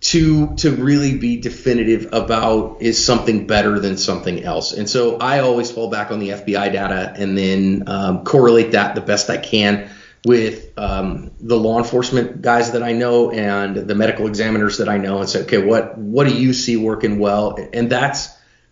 [0.00, 4.72] to to really be definitive about is something better than something else.
[4.72, 8.94] And so I always fall back on the FBI data and then um, correlate that
[8.94, 9.90] the best I can
[10.24, 14.96] with um, the law enforcement guys that I know and the medical examiners that I
[14.96, 17.58] know and say, okay, what what do you see working well?
[17.72, 18.28] And that's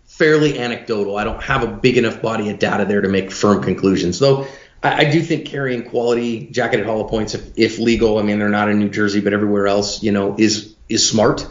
[0.07, 1.17] fairly anecdotal.
[1.17, 4.47] I don't have a big enough body of data there to make firm conclusions, though.
[4.83, 8.49] I, I do think carrying quality jacketed hollow points, if, if legal, I mean they're
[8.49, 11.49] not in New Jersey, but everywhere else, you know, is is smart.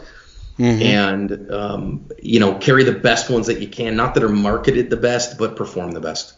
[0.58, 0.82] Mm-hmm.
[0.82, 3.94] And um, you know, carry the best ones that you can.
[3.94, 6.34] Not that are marketed the best, but perform the best.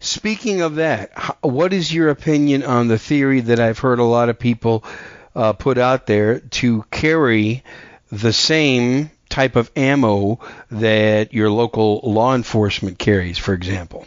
[0.00, 4.28] Speaking of that, what is your opinion on the theory that I've heard a lot
[4.28, 4.84] of people
[5.34, 7.64] uh, put out there to carry
[8.12, 14.06] the same type of ammo that your local law enforcement carries, for example?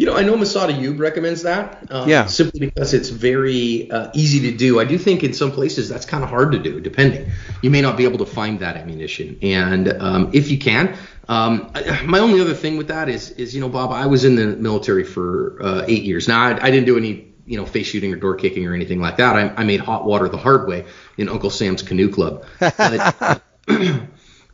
[0.00, 1.86] You know, I know Massad Ayoob recommends that.
[1.90, 2.24] Uh, yeah.
[2.24, 4.80] Simply because it's very uh, easy to do.
[4.80, 7.30] I do think in some places that's kind of hard to do, depending.
[7.60, 10.96] You may not be able to find that ammunition, and um, if you can,
[11.28, 11.70] um,
[12.06, 14.46] my only other thing with that is, is you know, Bob, I was in the
[14.56, 16.26] military for uh, eight years.
[16.28, 19.02] Now, I, I, didn't do any, you know, face shooting or door kicking or anything
[19.02, 19.36] like that.
[19.36, 20.86] I, I made hot water the hard way
[21.18, 22.46] in Uncle Sam's Canoe Club.
[22.58, 23.42] But,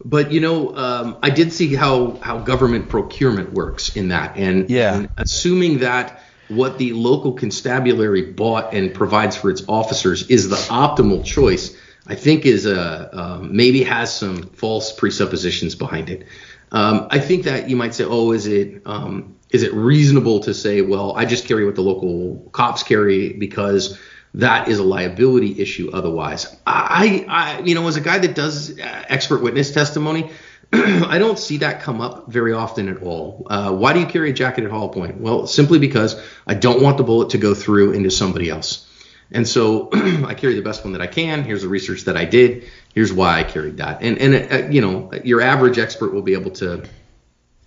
[0.09, 4.71] but you know, um, I did see how how government procurement works in that, and,
[4.71, 4.95] yeah.
[4.95, 10.57] and assuming that what the local constabulary bought and provides for its officers is the
[10.57, 16.27] optimal choice, I think is a um, maybe has some false presuppositions behind it.
[16.71, 20.55] Um, I think that you might say, oh, is it um, is it reasonable to
[20.55, 23.99] say, well, I just carry what the local cops carry because
[24.37, 26.55] that is a liability issue otherwise.
[26.67, 30.31] I, I you know, as a guy that does uh, expert witness testimony,
[30.73, 33.47] I don't see that come up very often at all.
[33.49, 35.21] Uh, why do you carry a jacket at hollow point?
[35.21, 38.87] Well, simply because I don't want the bullet to go through into somebody else.
[39.33, 41.43] And so I carry the best one that I can.
[41.43, 42.65] Here's the research that I did.
[42.95, 44.03] Here's why I carried that.
[44.03, 46.87] And and uh, you know, your average expert will be able to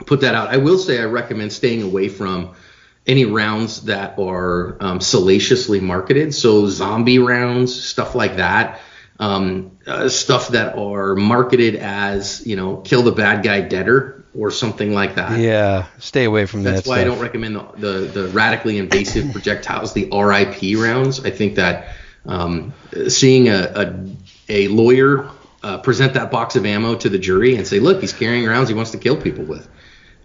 [0.06, 0.50] put that out.
[0.50, 2.54] I will say I recommend staying away from
[3.10, 6.34] any rounds that are um, salaciously marketed.
[6.36, 8.80] So zombie rounds, stuff like that.
[9.20, 14.52] Um, uh, stuff that are marketed as you know kill the bad guy deader or
[14.52, 15.40] something like that.
[15.40, 16.76] Yeah, stay away from That's that.
[16.76, 17.06] That's why stuff.
[17.06, 21.26] I don't recommend the, the, the radically invasive projectiles, the RIP rounds.
[21.26, 21.96] I think that
[22.26, 22.74] um,
[23.10, 24.06] seeing a, a,
[24.48, 25.30] a lawyer
[25.64, 28.70] uh, present that box of ammo to the jury and say, look, he's carrying rounds
[28.70, 29.68] he wants to kill people with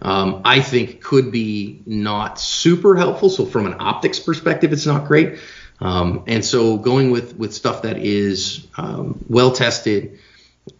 [0.05, 3.31] um, I think could be not super helpful.
[3.31, 5.39] So from an optics perspective, it's not great.
[5.79, 10.19] Um, and so going with with stuff that is um, well tested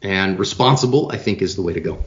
[0.04, 2.06] and responsible, I think is the way to go.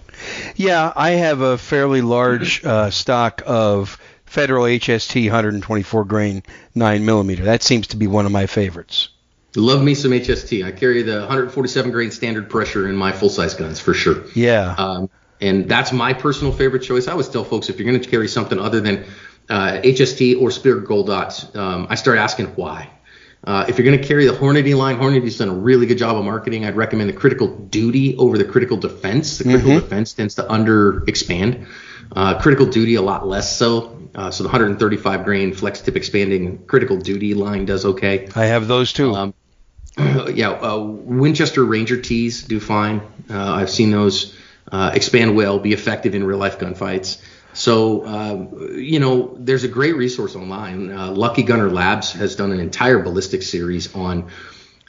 [0.54, 6.44] Yeah, I have a fairly large uh, stock of Federal HST 124 grain
[6.76, 7.44] 9 millimeter.
[7.44, 9.08] That seems to be one of my favorites.
[9.56, 10.64] Love me some HST.
[10.64, 14.24] I carry the 147 grain standard pressure in my full size guns for sure.
[14.34, 14.74] Yeah.
[14.78, 17.08] Um, and that's my personal favorite choice.
[17.08, 19.04] I always tell folks if you're going to carry something other than
[19.48, 22.90] uh, HST or Speer Gold Dots, um, I start asking why.
[23.44, 26.16] Uh, if you're going to carry the Hornady line, Hornady's done a really good job
[26.16, 26.64] of marketing.
[26.64, 29.38] I'd recommend the Critical Duty over the Critical Defense.
[29.38, 29.80] The Critical mm-hmm.
[29.80, 31.66] Defense tends to under expand.
[32.10, 33.96] Uh, critical Duty a lot less so.
[34.14, 38.28] Uh, so the 135 grain flex tip expanding Critical Duty line does okay.
[38.34, 39.14] I have those too.
[39.14, 39.34] Um,
[40.34, 43.00] yeah, uh, Winchester Ranger tees do fine.
[43.30, 44.34] Uh, I've seen those
[44.70, 47.20] uh, expand well, be effective in real life gunfights.
[47.54, 50.92] So, uh, you know, there's a great resource online.
[50.92, 54.30] Uh, Lucky Gunner Labs has done an entire ballistic series on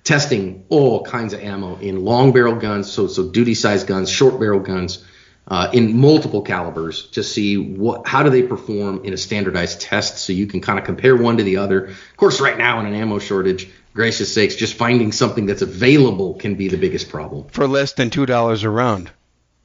[0.03, 4.39] testing all kinds of ammo in long barrel guns, so so duty size guns, short
[4.39, 5.03] barrel guns,
[5.47, 10.17] uh, in multiple calibers to see what how do they perform in a standardized test,
[10.17, 11.85] so you can kind of compare one to the other.
[11.85, 16.35] Of course, right now in an ammo shortage, gracious sakes, just finding something that's available
[16.35, 17.47] can be the biggest problem.
[17.49, 19.11] For less than two dollars a round.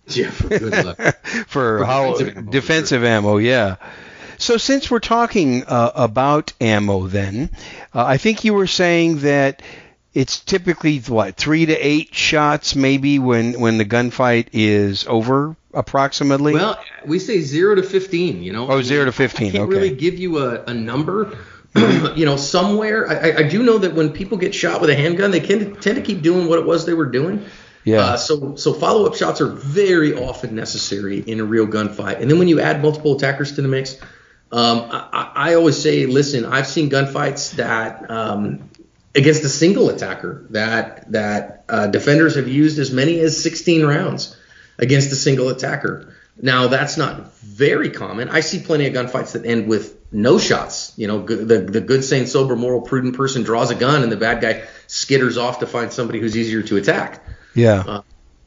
[0.09, 0.97] Yeah, for good luck.
[1.47, 3.09] for, For how defensive ammo, defensive sure.
[3.09, 3.77] ammo, yeah.
[4.39, 7.51] So since we're talking uh, about ammo, then
[7.95, 9.63] uh, I think you were saying that
[10.13, 16.55] it's typically what three to eight shots, maybe when when the gunfight is over, approximately.
[16.55, 18.43] Well, we say zero to fifteen.
[18.43, 18.71] You know.
[18.71, 19.73] Oh, zero to 15, I can't okay.
[19.73, 21.39] really give you a, a number.
[21.75, 24.95] you know, somewhere I, I- I do know that when people get shot with a
[24.95, 27.45] handgun, they tend to, tend to keep doing what it was they were doing.
[27.85, 28.01] Yeah.
[28.01, 32.20] Uh, so so follow up shots are very often necessary in a real gunfight.
[32.20, 34.01] And then when you add multiple attackers to the mix,
[34.51, 38.70] um, I, I always say, listen, I've seen gunfights that um,
[39.14, 44.37] against a single attacker that that uh, defenders have used as many as 16 rounds
[44.78, 46.14] against a single attacker.
[46.41, 48.30] Now that's not very common.
[48.30, 50.95] I see plenty of gunfights that end with no shots.
[50.97, 54.16] You know, the the good, sane, sober, moral, prudent person draws a gun and the
[54.16, 57.22] bad guy skitters off to find somebody who's easier to attack
[57.55, 58.03] yeah.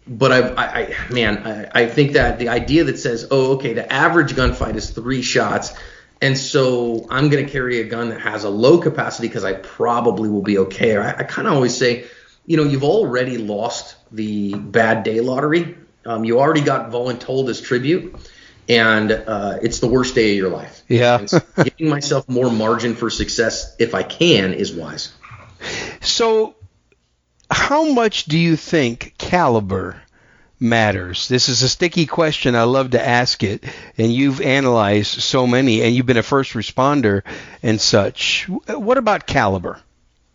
[0.07, 3.73] but I, I, I man, I, I think that the idea that says, oh, okay,
[3.73, 5.73] the average gunfight is three shots,
[6.21, 9.53] and so I'm going to carry a gun that has a low capacity because I
[9.53, 10.95] probably will be okay.
[10.95, 12.05] Or I, I kind of always say,
[12.45, 15.77] you know, you've already lost the bad day lottery.
[16.05, 18.15] Um, you already got voluntold as tribute,
[18.69, 20.81] and uh, it's the worst day of your life.
[20.87, 21.25] Yeah.
[21.25, 25.13] So giving myself more margin for success if I can is wise.
[26.01, 26.55] So,
[27.49, 30.01] how much do you think caliber
[30.59, 31.27] matters?
[31.27, 32.55] This is a sticky question.
[32.55, 33.63] I love to ask it,
[33.97, 37.23] and you've analyzed so many, and you've been a first responder
[37.63, 38.47] and such.
[38.67, 39.79] What about caliber?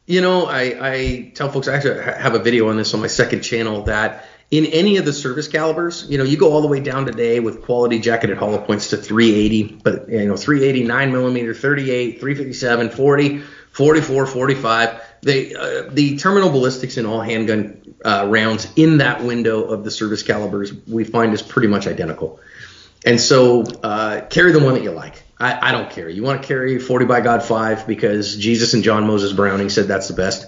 [0.06, 3.06] You know, I, I tell folks I actually have a video on this on my
[3.06, 6.68] second channel that in any of the service calibers, you know, you go all the
[6.68, 11.12] way down today with quality jacketed hollow points to 380, but you know, 380, 9
[11.12, 13.38] millimeter, 38, 357, 40,
[13.70, 15.00] 44, 45.
[15.22, 19.90] They uh, the terminal ballistics in all handgun uh, rounds in that window of the
[19.90, 22.40] service calibers we find is pretty much identical.
[23.04, 25.22] And so uh, carry the one that you like.
[25.38, 26.08] I, I don't care.
[26.08, 29.88] You want to carry 40 by God 5 because Jesus and John Moses Browning said
[29.88, 30.46] that's the best.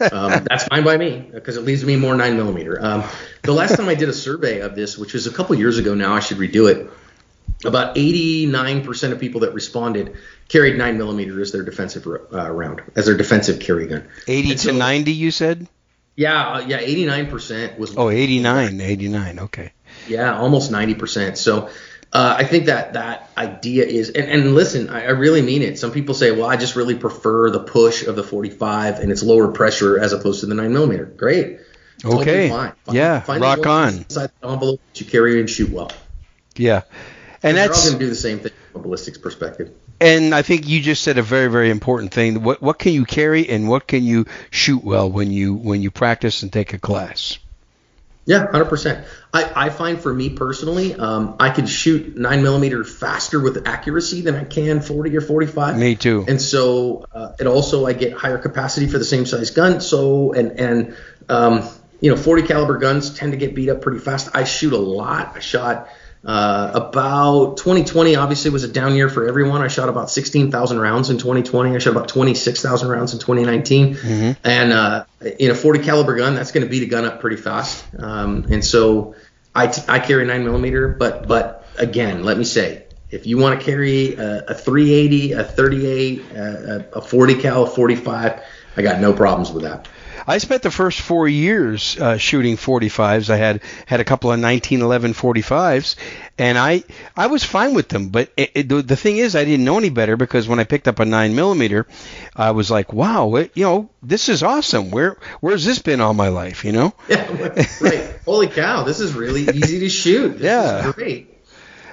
[0.00, 2.84] Um, that's fine by me because it leaves me more 9 millimeter.
[2.84, 3.04] Um,
[3.42, 5.94] the last time I did a survey of this, which was a couple years ago
[5.94, 6.90] now, I should redo it.
[7.64, 10.16] About 89% of people that responded
[10.48, 14.06] carried 9 millimeter as their defensive uh, round, as their defensive carry gun.
[14.28, 15.66] 80 And to 90, you said?
[16.14, 19.38] Yeah, uh, yeah, 89% was Oh, 89, 89.
[19.40, 19.72] Okay.
[20.08, 21.38] Yeah, almost ninety percent.
[21.38, 21.70] So
[22.12, 25.78] uh, I think that that idea is, and, and listen, I, I really mean it.
[25.78, 29.22] Some people say, well, I just really prefer the push of the 45 and it's
[29.22, 31.06] lower pressure as opposed to the nine millimeter.
[31.06, 31.58] Great.
[32.00, 32.48] Totally Okay.
[32.50, 32.72] fine.
[32.92, 33.94] Yeah, find rock on.
[33.98, 35.90] Inside the envelope that you carry and shoot well.
[36.56, 36.82] Yeah.
[37.44, 39.70] And they're all that's going to do the same thing from a ballistics perspective.
[40.00, 42.42] and I think you just said a very very important thing.
[42.42, 45.90] What what can you carry and what can you shoot well when you when you
[45.90, 47.38] practice and take a class?
[48.26, 49.06] Yeah, hundred percent.
[49.34, 54.22] I, I find for me personally, um, I can shoot nine millimeter faster with accuracy
[54.22, 55.76] than I can forty or forty five.
[55.76, 56.24] Me too.
[56.26, 59.82] And so uh, it also I get higher capacity for the same size gun.
[59.82, 60.96] So and and
[61.28, 61.68] um,
[62.00, 64.30] you know 40 caliber guns tend to get beat up pretty fast.
[64.34, 65.36] I shoot a lot.
[65.36, 65.88] I shot
[66.24, 69.60] uh, about 2020 obviously was a down year for everyone.
[69.60, 71.74] I shot about 16,000 rounds in 2020.
[71.74, 73.96] I shot about 26,000 rounds in 2019.
[74.42, 75.04] And uh,
[75.38, 77.84] in a 40 caliber gun, that's going to beat a gun up pretty fast.
[77.98, 79.14] Um, and so
[79.54, 83.60] I, t- I carry nine millimeter, but but again, let me say, if you want
[83.60, 88.42] to carry a, a 380, a 38, a, a 40 cal, a 45,
[88.76, 89.88] I got no problems with that.
[90.26, 93.28] I spent the first four years uh, shooting 45s.
[93.28, 95.96] I had had a couple of 1911 45s,
[96.38, 96.82] and I
[97.14, 98.08] I was fine with them.
[98.08, 100.64] But it, it, the, the thing is, I didn't know any better because when I
[100.64, 101.86] picked up a nine millimeter,
[102.34, 104.90] I was like, wow, it, you know, this is awesome.
[104.90, 106.64] Where where's this been all my life?
[106.64, 106.94] You know?
[107.08, 107.52] Yeah,
[107.82, 108.14] right.
[108.24, 110.38] Holy cow, this is really easy to shoot.
[110.38, 110.88] This Yeah.
[110.88, 111.33] is great.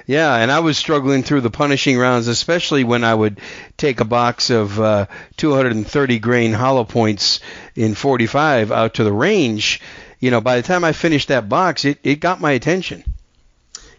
[0.08, 3.39] Yeah, and I was struggling through the punishing rounds, especially when I would
[3.78, 5.06] take a box of uh,
[5.38, 7.39] 230 grain hollow points
[7.76, 9.82] in 45 out to the range.
[10.20, 13.04] You know, by the time I finished that box, it, it got my attention.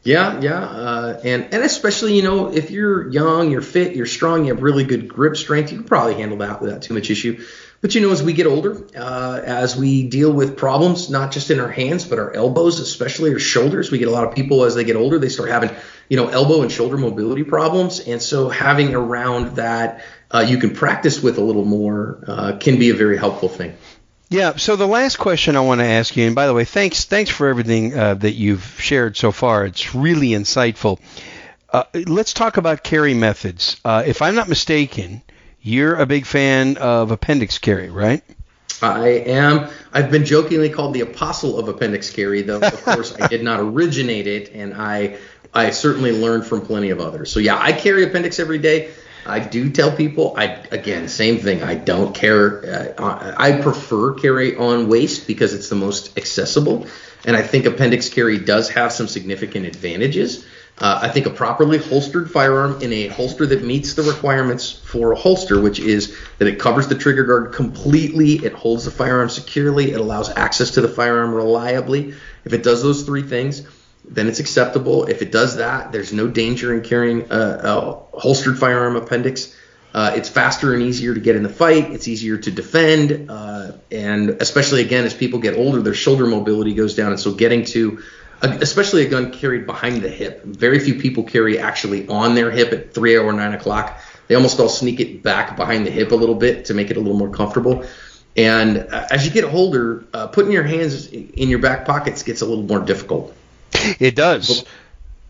[0.05, 4.45] Yeah, yeah, uh, and and especially you know if you're young, you're fit, you're strong,
[4.45, 7.45] you have really good grip strength, you can probably handle that without too much issue.
[7.83, 11.51] But you know, as we get older, uh, as we deal with problems, not just
[11.51, 14.65] in our hands but our elbows, especially our shoulders, we get a lot of people
[14.65, 15.71] as they get older, they start having
[16.09, 20.71] you know elbow and shoulder mobility problems, and so having around that uh, you can
[20.71, 23.77] practice with a little more uh, can be a very helpful thing.
[24.29, 24.57] Yeah.
[24.57, 27.31] So the last question I want to ask you, and by the way, thanks thanks
[27.31, 29.67] for everything uh, that you've shared so far.
[29.67, 31.01] It's really insightful.
[31.73, 33.81] Uh, let's talk about carry methods.
[33.85, 35.23] Uh, if I'm not mistaken,
[35.63, 38.23] you're a big fan of appendix carry, right?
[38.83, 39.69] I am.
[39.93, 43.61] I've been jokingly called the apostle of appendix carry, though of course I did not
[43.61, 45.19] originate it, and I
[45.55, 47.31] I certainly learned from plenty of others.
[47.31, 48.91] So yeah, I carry appendix every day.
[49.25, 51.63] I do tell people, I again, same thing.
[51.63, 52.95] I don't care.
[52.99, 56.89] Uh, I prefer carry on waist because it's the most accessible,
[57.25, 60.45] and I think appendix carry does have some significant advantages.
[60.83, 65.13] Uh, I think a properly holstered firearm in a holster that meets the requirements for
[65.13, 69.29] a holster, which is that it covers the trigger guard completely, it holds the firearm
[69.29, 72.15] securely, it allows access to the firearm reliably.
[72.45, 73.63] If it does those three things,
[74.05, 75.05] then it's acceptable.
[75.05, 79.57] If it does that, there's no danger in carrying a, a holstered firearm appendix.
[79.95, 81.93] Uh, it's faster and easier to get in the fight.
[81.93, 86.75] It's easier to defend, uh, and especially again as people get older, their shoulder mobility
[86.75, 88.03] goes down, and so getting to
[88.43, 90.45] especially a gun carried behind the hip.
[90.45, 94.01] Very few people carry actually on their hip at 3 or 9 o'clock.
[94.29, 96.97] They almost all sneak it back behind the hip a little bit to make it
[96.97, 97.85] a little more comfortable.
[98.37, 102.41] And uh, as you get older, uh, putting your hands in your back pockets gets
[102.41, 103.35] a little more difficult.
[103.99, 104.65] It does.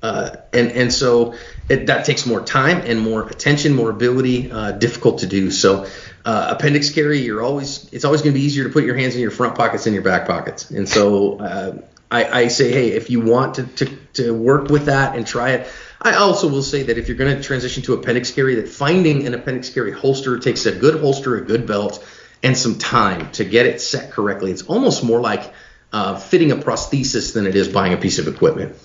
[0.03, 1.35] Uh, and and so
[1.69, 5.51] it, that takes more time and more attention, more ability, uh, difficult to do.
[5.51, 5.87] So
[6.25, 9.15] uh, appendix carry, you're always it's always going to be easier to put your hands
[9.15, 10.71] in your front pockets than your back pockets.
[10.71, 11.79] And so uh,
[12.13, 15.53] I, I say, hey, if you want to, to, to work with that and try
[15.53, 15.69] it,
[16.01, 19.27] I also will say that if you're going to transition to appendix carry, that finding
[19.27, 22.07] an appendix carry holster takes a good holster, a good belt,
[22.43, 24.51] and some time to get it set correctly.
[24.51, 25.55] It's almost more like
[25.93, 28.77] uh, fitting a prosthesis than it is buying a piece of equipment.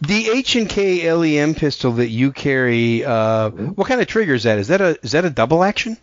[0.00, 3.66] The H and K LEM pistol that you carry, uh, mm-hmm.
[3.68, 4.58] what kind of trigger is that?
[4.58, 5.96] Is that a is that a double action?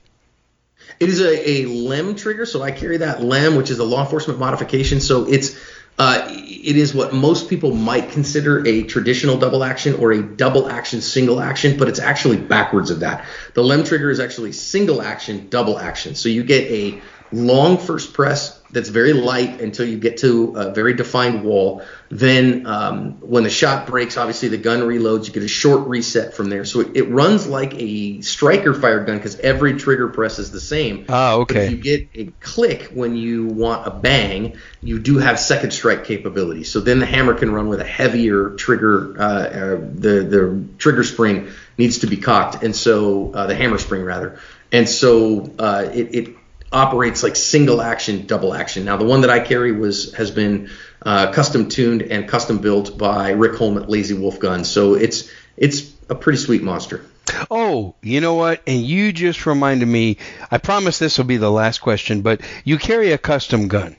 [0.99, 4.01] It is a, a LEM trigger, so I carry that LEM, which is a law
[4.03, 4.99] enforcement modification.
[4.99, 5.59] So it's
[5.97, 10.69] uh, it is what most people might consider a traditional double action or a double
[10.69, 13.25] action single action, but it's actually backwards of that.
[13.55, 16.13] The LEM trigger is actually single action, double action.
[16.13, 20.73] So you get a long first press that's very light until you get to a
[20.73, 21.81] very defined wall.
[22.09, 25.27] Then, um, when the shot breaks, obviously the gun reloads.
[25.27, 26.65] You get a short reset from there.
[26.65, 30.59] So it, it runs like a striker fire gun because every trigger press is the
[30.59, 31.05] same.
[31.09, 31.53] Ah, okay.
[31.53, 35.71] But if you get a click when you want a bang, you do have second
[35.71, 36.63] strike capability.
[36.63, 39.15] So then the hammer can run with a heavier trigger.
[39.19, 43.77] Uh, uh, the the trigger spring needs to be cocked, and so uh, the hammer
[43.77, 44.39] spring rather.
[44.71, 46.35] And so uh, it, it
[46.71, 48.85] operates like single action, double action.
[48.85, 50.69] Now, the one that I carry was has been
[51.01, 55.31] uh, custom tuned and custom built by Rick Holm at Lazy Wolf Guns, so it's
[55.55, 57.05] it's a pretty sweet monster.
[57.51, 58.61] Oh, you know what?
[58.67, 60.17] And you just reminded me.
[60.49, 63.97] I promise this will be the last question, but you carry a custom gun.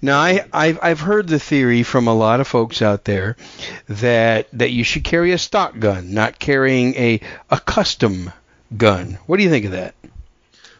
[0.00, 3.36] Now, I, I've, I've heard the theory from a lot of folks out there
[3.88, 8.32] that that you should carry a stock gun, not carrying a a custom
[8.76, 9.18] gun.
[9.26, 9.94] What do you think of that?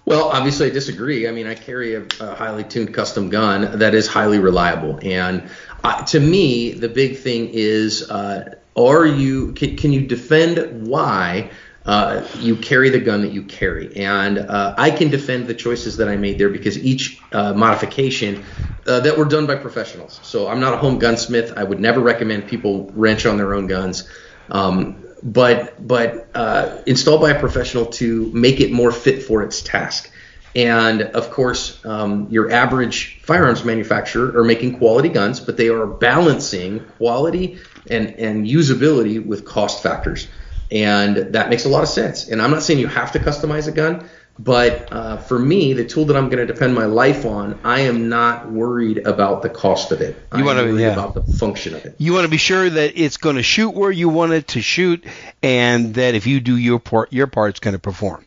[0.09, 1.29] Well, obviously, I disagree.
[1.29, 5.51] I mean, I carry a, a highly tuned custom gun that is highly reliable, and
[5.85, 11.51] uh, to me, the big thing is, uh, are you can, can, you defend why
[11.85, 13.95] uh, you carry the gun that you carry?
[13.97, 18.43] And uh, I can defend the choices that I made there because each uh, modification
[18.87, 20.21] uh, that were done by professionals.
[20.23, 21.53] So I'm not a home gunsmith.
[21.55, 24.09] I would never recommend people wrench on their own guns.
[24.51, 29.63] Um, but but uh, installed by a professional to make it more fit for its
[29.63, 30.11] task.
[30.57, 35.87] And of course, um, your average firearms manufacturer are making quality guns, but they are
[35.87, 37.59] balancing quality
[37.91, 40.27] and, and usability with cost factors.
[40.71, 42.29] And that makes a lot of sense.
[42.29, 44.09] And I'm not saying you have to customize a gun,
[44.39, 47.81] but uh, for me, the tool that I'm going to depend my life on, I
[47.81, 50.17] am not worried about the cost of it.
[50.37, 50.93] You want to yeah.
[50.93, 51.97] about the function of it.
[51.99, 54.63] You want to be sure that it's going to shoot where you want it to
[54.63, 55.05] shoot,
[55.43, 58.25] and that if you do your part, your part, it's going to perform.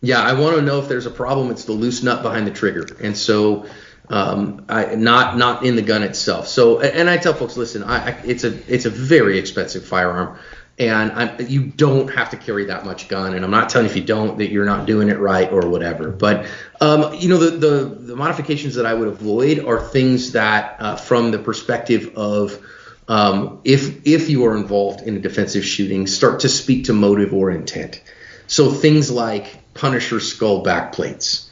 [0.00, 1.50] Yeah, I want to know if there's a problem.
[1.50, 3.66] It's the loose nut behind the trigger, and so
[4.08, 6.48] um, I, not not in the gun itself.
[6.48, 10.38] So, and I tell folks, listen, I, I, it's a it's a very expensive firearm
[10.78, 13.34] and I'm, you don't have to carry that much gun.
[13.34, 15.68] And I'm not telling you if you don't that you're not doing it right or
[15.68, 16.10] whatever.
[16.10, 16.46] But
[16.80, 20.96] um, you know, the, the, the modifications that I would avoid are things that, uh,
[20.96, 22.60] from the perspective of
[23.06, 27.34] um, if if you are involved in a defensive shooting, start to speak to motive
[27.34, 28.02] or intent.
[28.46, 31.48] So things like Punisher skull backplates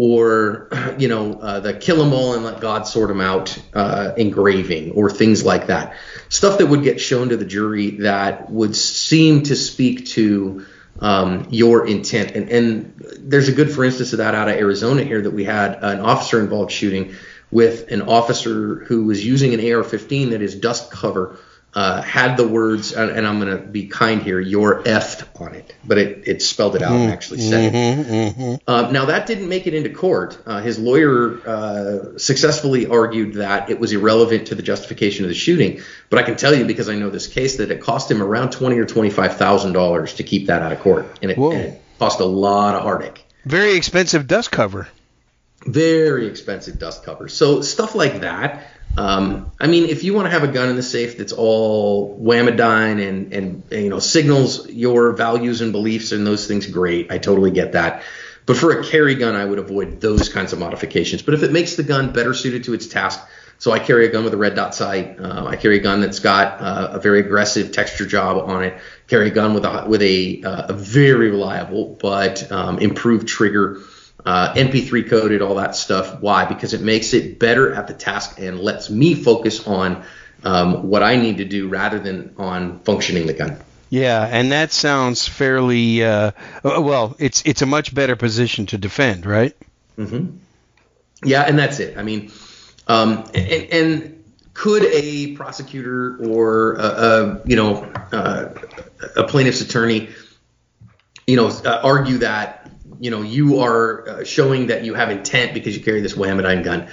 [0.00, 4.12] or you know uh, the kill 'em all and let God sort them out uh,
[4.16, 5.94] engraving or things like that.
[6.30, 10.64] Stuff that would get shown to the jury that would seem to speak to
[11.00, 12.30] um, your intent.
[12.32, 15.44] And, and there's a good for instance of that out of Arizona here that we
[15.44, 17.14] had an officer involved shooting
[17.50, 21.38] with an officer who was using an AR-15 that is dust cover
[21.72, 25.54] uh, had the words, and, and I'm going to be kind here, "you're effed" on
[25.54, 28.06] it, but it, it spelled it out and actually said it.
[28.06, 30.36] Mm-hmm, Uh, now that didn't make it into court.
[30.46, 35.34] Uh, his lawyer uh, successfully argued that it was irrelevant to the justification of the
[35.34, 35.80] shooting.
[36.08, 38.50] But I can tell you, because I know this case, that it cost him around
[38.50, 41.82] twenty or twenty-five thousand dollars to keep that out of court, and it, and it
[41.98, 43.24] cost a lot of heartache.
[43.44, 44.88] Very expensive dust cover.
[45.64, 47.28] Very expensive dust cover.
[47.28, 48.66] So stuff like that.
[48.96, 52.18] Um, I mean, if you want to have a gun in the safe that's all
[52.18, 57.10] whamidine and, and you know signals your values and beliefs and those things, great.
[57.10, 58.02] I totally get that.
[58.46, 61.22] But for a carry gun, I would avoid those kinds of modifications.
[61.22, 63.20] But if it makes the gun better suited to its task,
[63.60, 65.20] so I carry a gun with a red dot sight.
[65.20, 68.80] Uh, I carry a gun that's got uh, a very aggressive texture job on it.
[69.06, 73.82] Carry a gun with a with a, uh, a very reliable but um, improved trigger
[74.24, 76.20] uh, NP3 coated, all that stuff.
[76.20, 76.44] Why?
[76.44, 80.04] Because it makes it better at the task and lets me focus on
[80.44, 83.58] um, what I need to do rather than on functioning the gun.
[83.90, 86.30] Yeah, and that sounds fairly uh,
[86.62, 87.16] well.
[87.18, 89.56] It's it's a much better position to defend, right?
[89.98, 90.36] Mm-hmm.
[91.24, 91.98] Yeah, and that's it.
[91.98, 92.30] I mean,
[92.86, 98.54] um, and, and could a prosecutor or a, a you know uh,
[99.16, 100.10] a plaintiff's attorney,
[101.26, 102.59] you know, uh, argue that
[103.00, 106.62] you know you are uh, showing that you have intent because you carry this whamidine
[106.62, 106.88] gun?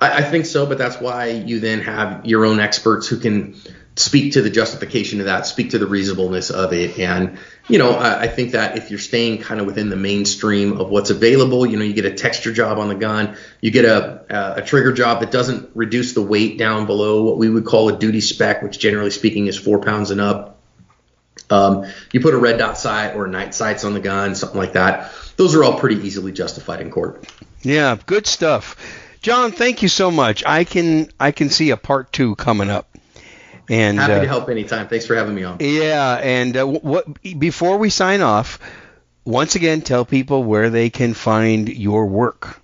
[0.00, 3.54] I, I think so, but that's why you then have your own experts who can
[3.94, 7.38] speak to the justification of that, speak to the reasonableness of it, and
[7.68, 10.90] you know, I, I think that if you're staying kind of within the mainstream of
[10.90, 14.56] what's available, you know, you get a texture job on the gun, you get a,
[14.56, 17.96] a trigger job that doesn't reduce the weight down below what we would call a
[17.96, 20.51] duty spec, which generally speaking is four pounds and up.
[21.52, 24.72] Um, you put a red dot sight or night sights on the gun, something like
[24.72, 25.12] that.
[25.36, 27.24] Those are all pretty easily justified in court.
[27.60, 28.76] Yeah, good stuff.
[29.20, 30.44] John, thank you so much.
[30.46, 32.88] I can I can see a part two coming up.
[33.68, 34.88] And Happy uh, to help anytime.
[34.88, 35.58] Thanks for having me on.
[35.60, 37.06] Yeah, and uh, what
[37.38, 38.58] before we sign off,
[39.24, 42.61] once again, tell people where they can find your work.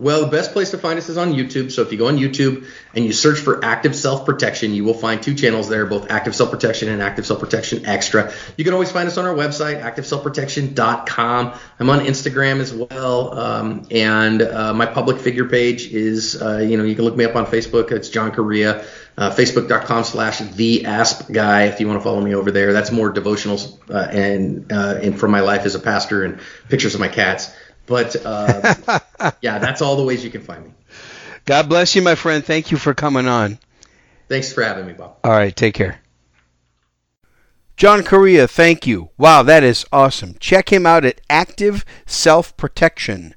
[0.00, 1.70] Well, the best place to find us is on YouTube.
[1.70, 4.94] So if you go on YouTube and you search for Active Self Protection, you will
[4.94, 8.32] find two channels there, both Active Self Protection and Active Self Protection Extra.
[8.56, 11.60] You can always find us on our website, ActiveSelfProtection.com.
[11.78, 16.78] I'm on Instagram as well, um, and uh, my public figure page is, uh, you
[16.78, 17.92] know, you can look me up on Facebook.
[17.92, 18.82] It's John Correia.
[19.18, 22.72] Uh, Facebook.com slash the asp guy if you want to follow me over there.
[22.72, 26.40] That's more devotionals uh, and uh, and from my life as a pastor and
[26.70, 27.52] pictures of my cats.
[27.90, 29.00] But uh,
[29.42, 30.70] yeah, that's all the ways you can find me.
[31.44, 32.44] God bless you, my friend.
[32.44, 33.58] Thank you for coming on.
[34.28, 35.16] Thanks for having me, Bob.
[35.24, 36.00] All right, take care.
[37.76, 39.10] John Correia, thank you.
[39.18, 40.36] Wow, that is awesome.
[40.38, 43.34] Check him out at Active Self Protection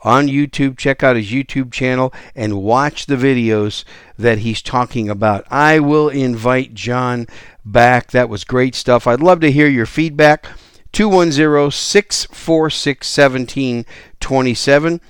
[0.00, 0.78] on YouTube.
[0.78, 3.84] Check out his YouTube channel and watch the videos
[4.16, 5.44] that he's talking about.
[5.50, 7.26] I will invite John
[7.66, 8.12] back.
[8.12, 9.06] That was great stuff.
[9.06, 10.46] I'd love to hear your feedback.
[10.92, 15.00] 210 646 1727.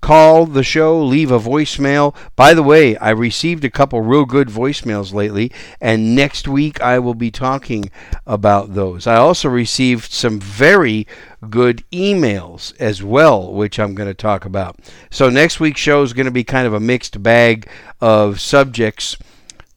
[0.00, 2.14] Call the show, leave a voicemail.
[2.34, 6.98] By the way, I received a couple real good voicemails lately, and next week I
[6.98, 7.90] will be talking
[8.26, 9.06] about those.
[9.06, 11.06] I also received some very
[11.50, 14.78] good emails as well, which I'm going to talk about.
[15.10, 17.68] So next week's show is going to be kind of a mixed bag
[18.00, 19.18] of subjects,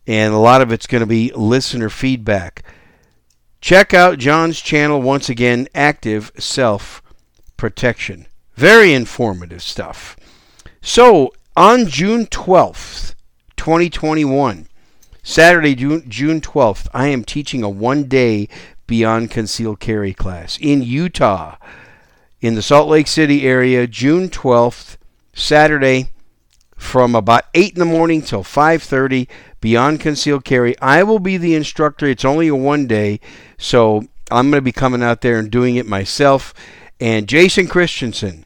[0.07, 2.63] and a lot of it's going to be listener feedback.
[3.63, 7.01] Check out John's channel once again, Active Self
[7.55, 8.27] Protection.
[8.55, 10.17] Very informative stuff.
[10.81, 13.15] So, on June 12th,
[13.55, 14.67] 2021,
[15.23, 18.49] Saturday, June, June 12th, I am teaching a one day
[18.85, 21.55] Beyond Concealed Carry class in Utah,
[22.41, 24.97] in the Salt Lake City area, June 12th,
[25.31, 26.09] Saturday,
[26.75, 29.29] from about 8 in the morning till 5.30
[29.63, 30.77] beyond concealed carry.
[30.79, 32.05] I will be the instructor.
[32.05, 33.21] It's only a one day
[33.57, 36.53] so i'm going to be coming out there and doing it myself.
[36.99, 38.43] And jason christensen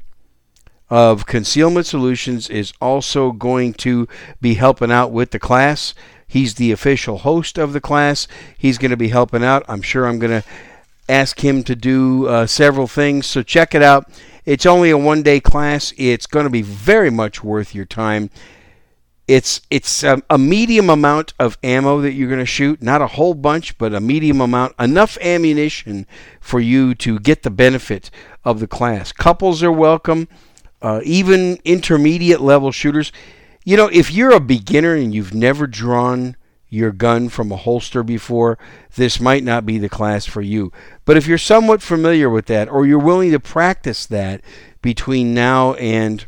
[0.91, 4.07] of concealment solutions is also going to
[4.39, 5.95] be helping out with the class.
[6.27, 8.27] He's the official host of the class.
[8.55, 9.65] He's going to be helping out.
[9.67, 10.47] I'm sure i'm going to
[11.09, 14.07] ask him to do uh, several things so check it out.
[14.45, 15.93] It's only a one day class.
[15.97, 18.29] It's going to be very much worth your time.
[19.27, 23.07] It's it's a, a medium amount of ammo that you're going to shoot, not a
[23.07, 26.07] whole bunch, but a medium amount, enough ammunition
[26.39, 28.09] for you to get the benefit
[28.45, 29.11] of the class.
[29.11, 30.29] Couples are welcome,
[30.81, 33.11] uh, even intermediate level shooters.
[33.65, 36.37] You know, if you're a beginner and you've never drawn
[36.69, 38.57] your gun from a holster before,
[38.95, 40.71] this might not be the class for you.
[41.03, 44.41] But if you're somewhat familiar with that, or you're willing to practice that
[44.81, 46.25] between now and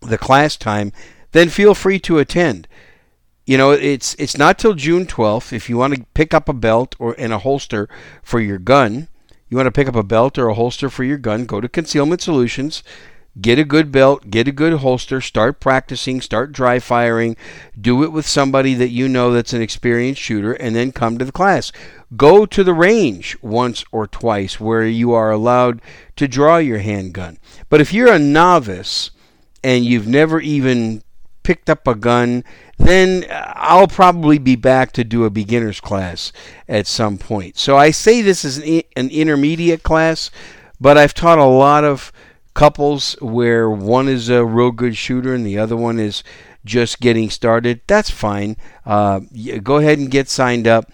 [0.00, 0.92] the class time,
[1.32, 2.66] then feel free to attend.
[3.46, 5.52] you know, it's it's not till June 12th.
[5.52, 7.88] If you want to pick up a belt or and a holster
[8.22, 9.08] for your gun,
[9.48, 11.68] you want to pick up a belt or a holster for your gun, go to
[11.68, 12.84] Concealment Solutions.
[13.40, 17.36] Get a good belt, get a good holster, start practicing, start dry firing,
[17.80, 21.24] do it with somebody that you know that's an experienced shooter, and then come to
[21.24, 21.70] the class.
[22.16, 25.80] Go to the range once or twice where you are allowed
[26.16, 27.38] to draw your handgun.
[27.68, 29.12] But if you're a novice
[29.62, 31.02] and you've never even
[31.42, 32.44] picked up a gun,
[32.78, 36.32] then I'll probably be back to do a beginner's class
[36.68, 37.58] at some point.
[37.58, 40.30] So I say this is an intermediate class,
[40.80, 42.12] but I've taught a lot of
[42.54, 46.22] couples where one is a real good shooter and the other one is
[46.64, 47.80] just getting started.
[47.86, 48.56] That's fine.
[48.84, 49.20] Uh,
[49.62, 50.90] go ahead and get signed up.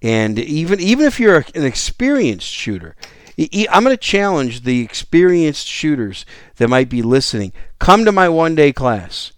[0.00, 2.94] And even even if you're an experienced shooter,
[3.70, 6.24] I'm going to challenge the experienced shooters
[6.56, 7.52] that might be listening.
[7.78, 9.32] Come to my one day class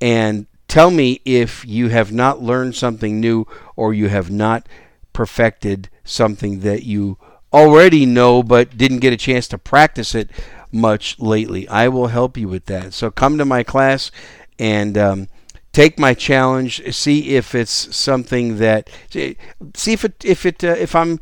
[0.00, 3.46] and tell me if you have not learned something new
[3.76, 4.68] or you have not
[5.12, 7.18] perfected something that you
[7.52, 10.30] already know but didn't get a chance to practice it
[10.72, 11.68] much lately.
[11.68, 12.94] I will help you with that.
[12.94, 14.10] So come to my class
[14.58, 15.28] and um,
[15.72, 16.94] take my challenge.
[16.94, 21.20] See if it's something that see if it if it uh, if I'm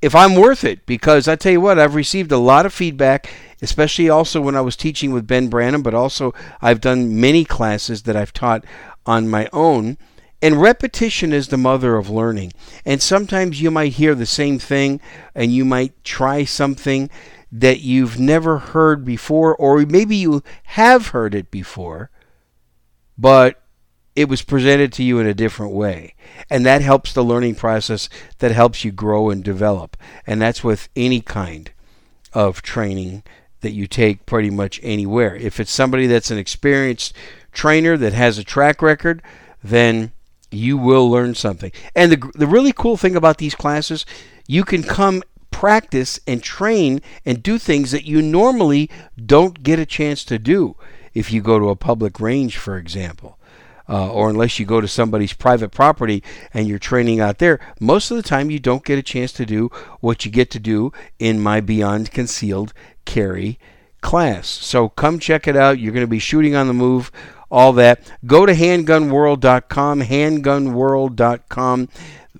[0.00, 3.28] if I'm worth it because I tell you what I've received a lot of feedback
[3.60, 8.02] especially also when I was teaching with Ben Branam, but also I've done many classes
[8.02, 8.64] that I've taught
[9.06, 9.98] on my own.
[10.40, 12.52] And repetition is the mother of learning.
[12.84, 15.00] And sometimes you might hear the same thing
[15.34, 17.10] and you might try something
[17.50, 22.10] that you've never heard before, or maybe you have heard it before,
[23.16, 23.60] but
[24.18, 26.12] it was presented to you in a different way.
[26.50, 28.08] And that helps the learning process,
[28.40, 29.96] that helps you grow and develop.
[30.26, 31.70] And that's with any kind
[32.32, 33.22] of training
[33.60, 35.36] that you take pretty much anywhere.
[35.36, 37.12] If it's somebody that's an experienced
[37.52, 39.22] trainer that has a track record,
[39.62, 40.10] then
[40.50, 41.70] you will learn something.
[41.94, 44.04] And the the really cool thing about these classes,
[44.48, 48.90] you can come practice and train and do things that you normally
[49.24, 50.74] don't get a chance to do
[51.14, 53.37] if you go to a public range, for example.
[53.88, 56.22] Uh, or unless you go to somebody's private property
[56.52, 59.46] and you're training out there, most of the time you don't get a chance to
[59.46, 59.70] do
[60.00, 62.74] what you get to do in my Beyond Concealed
[63.06, 63.58] carry
[64.00, 64.46] class.
[64.46, 65.78] So come check it out.
[65.78, 67.10] You're going to be shooting on the move,
[67.50, 68.00] all that.
[68.26, 71.88] Go to handgunworld.com, handgunworld.com.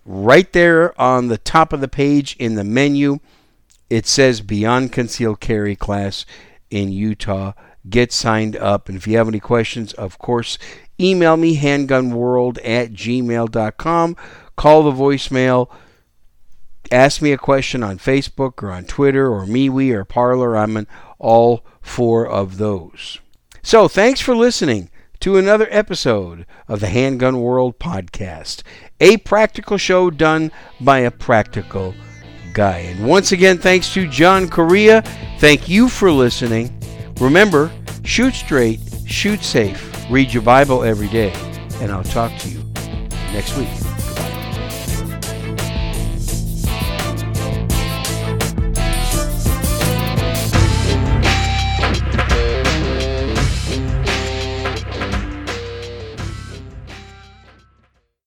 [0.04, 3.18] Right there on the top of the page in the menu,
[3.90, 6.24] it says Beyond Concealed Carry class
[6.70, 7.52] in Utah.
[7.88, 8.88] Get signed up.
[8.88, 10.58] And if you have any questions, of course,
[11.00, 14.16] email me handgunworld at gmail.com.
[14.56, 15.70] Call the voicemail
[16.90, 20.56] ask me a question on Facebook or on Twitter or MeWe or Parler.
[20.56, 20.86] I'm in
[21.18, 23.18] all four of those.
[23.62, 28.62] So thanks for listening to another episode of the Handgun World podcast,
[29.00, 31.94] a practical show done by a practical
[32.54, 32.78] guy.
[32.78, 35.02] And once again, thanks to John Correia.
[35.38, 36.72] Thank you for listening.
[37.20, 37.70] Remember,
[38.04, 41.32] shoot straight, shoot safe, read your Bible every day,
[41.80, 42.62] and I'll talk to you
[43.32, 43.68] next week.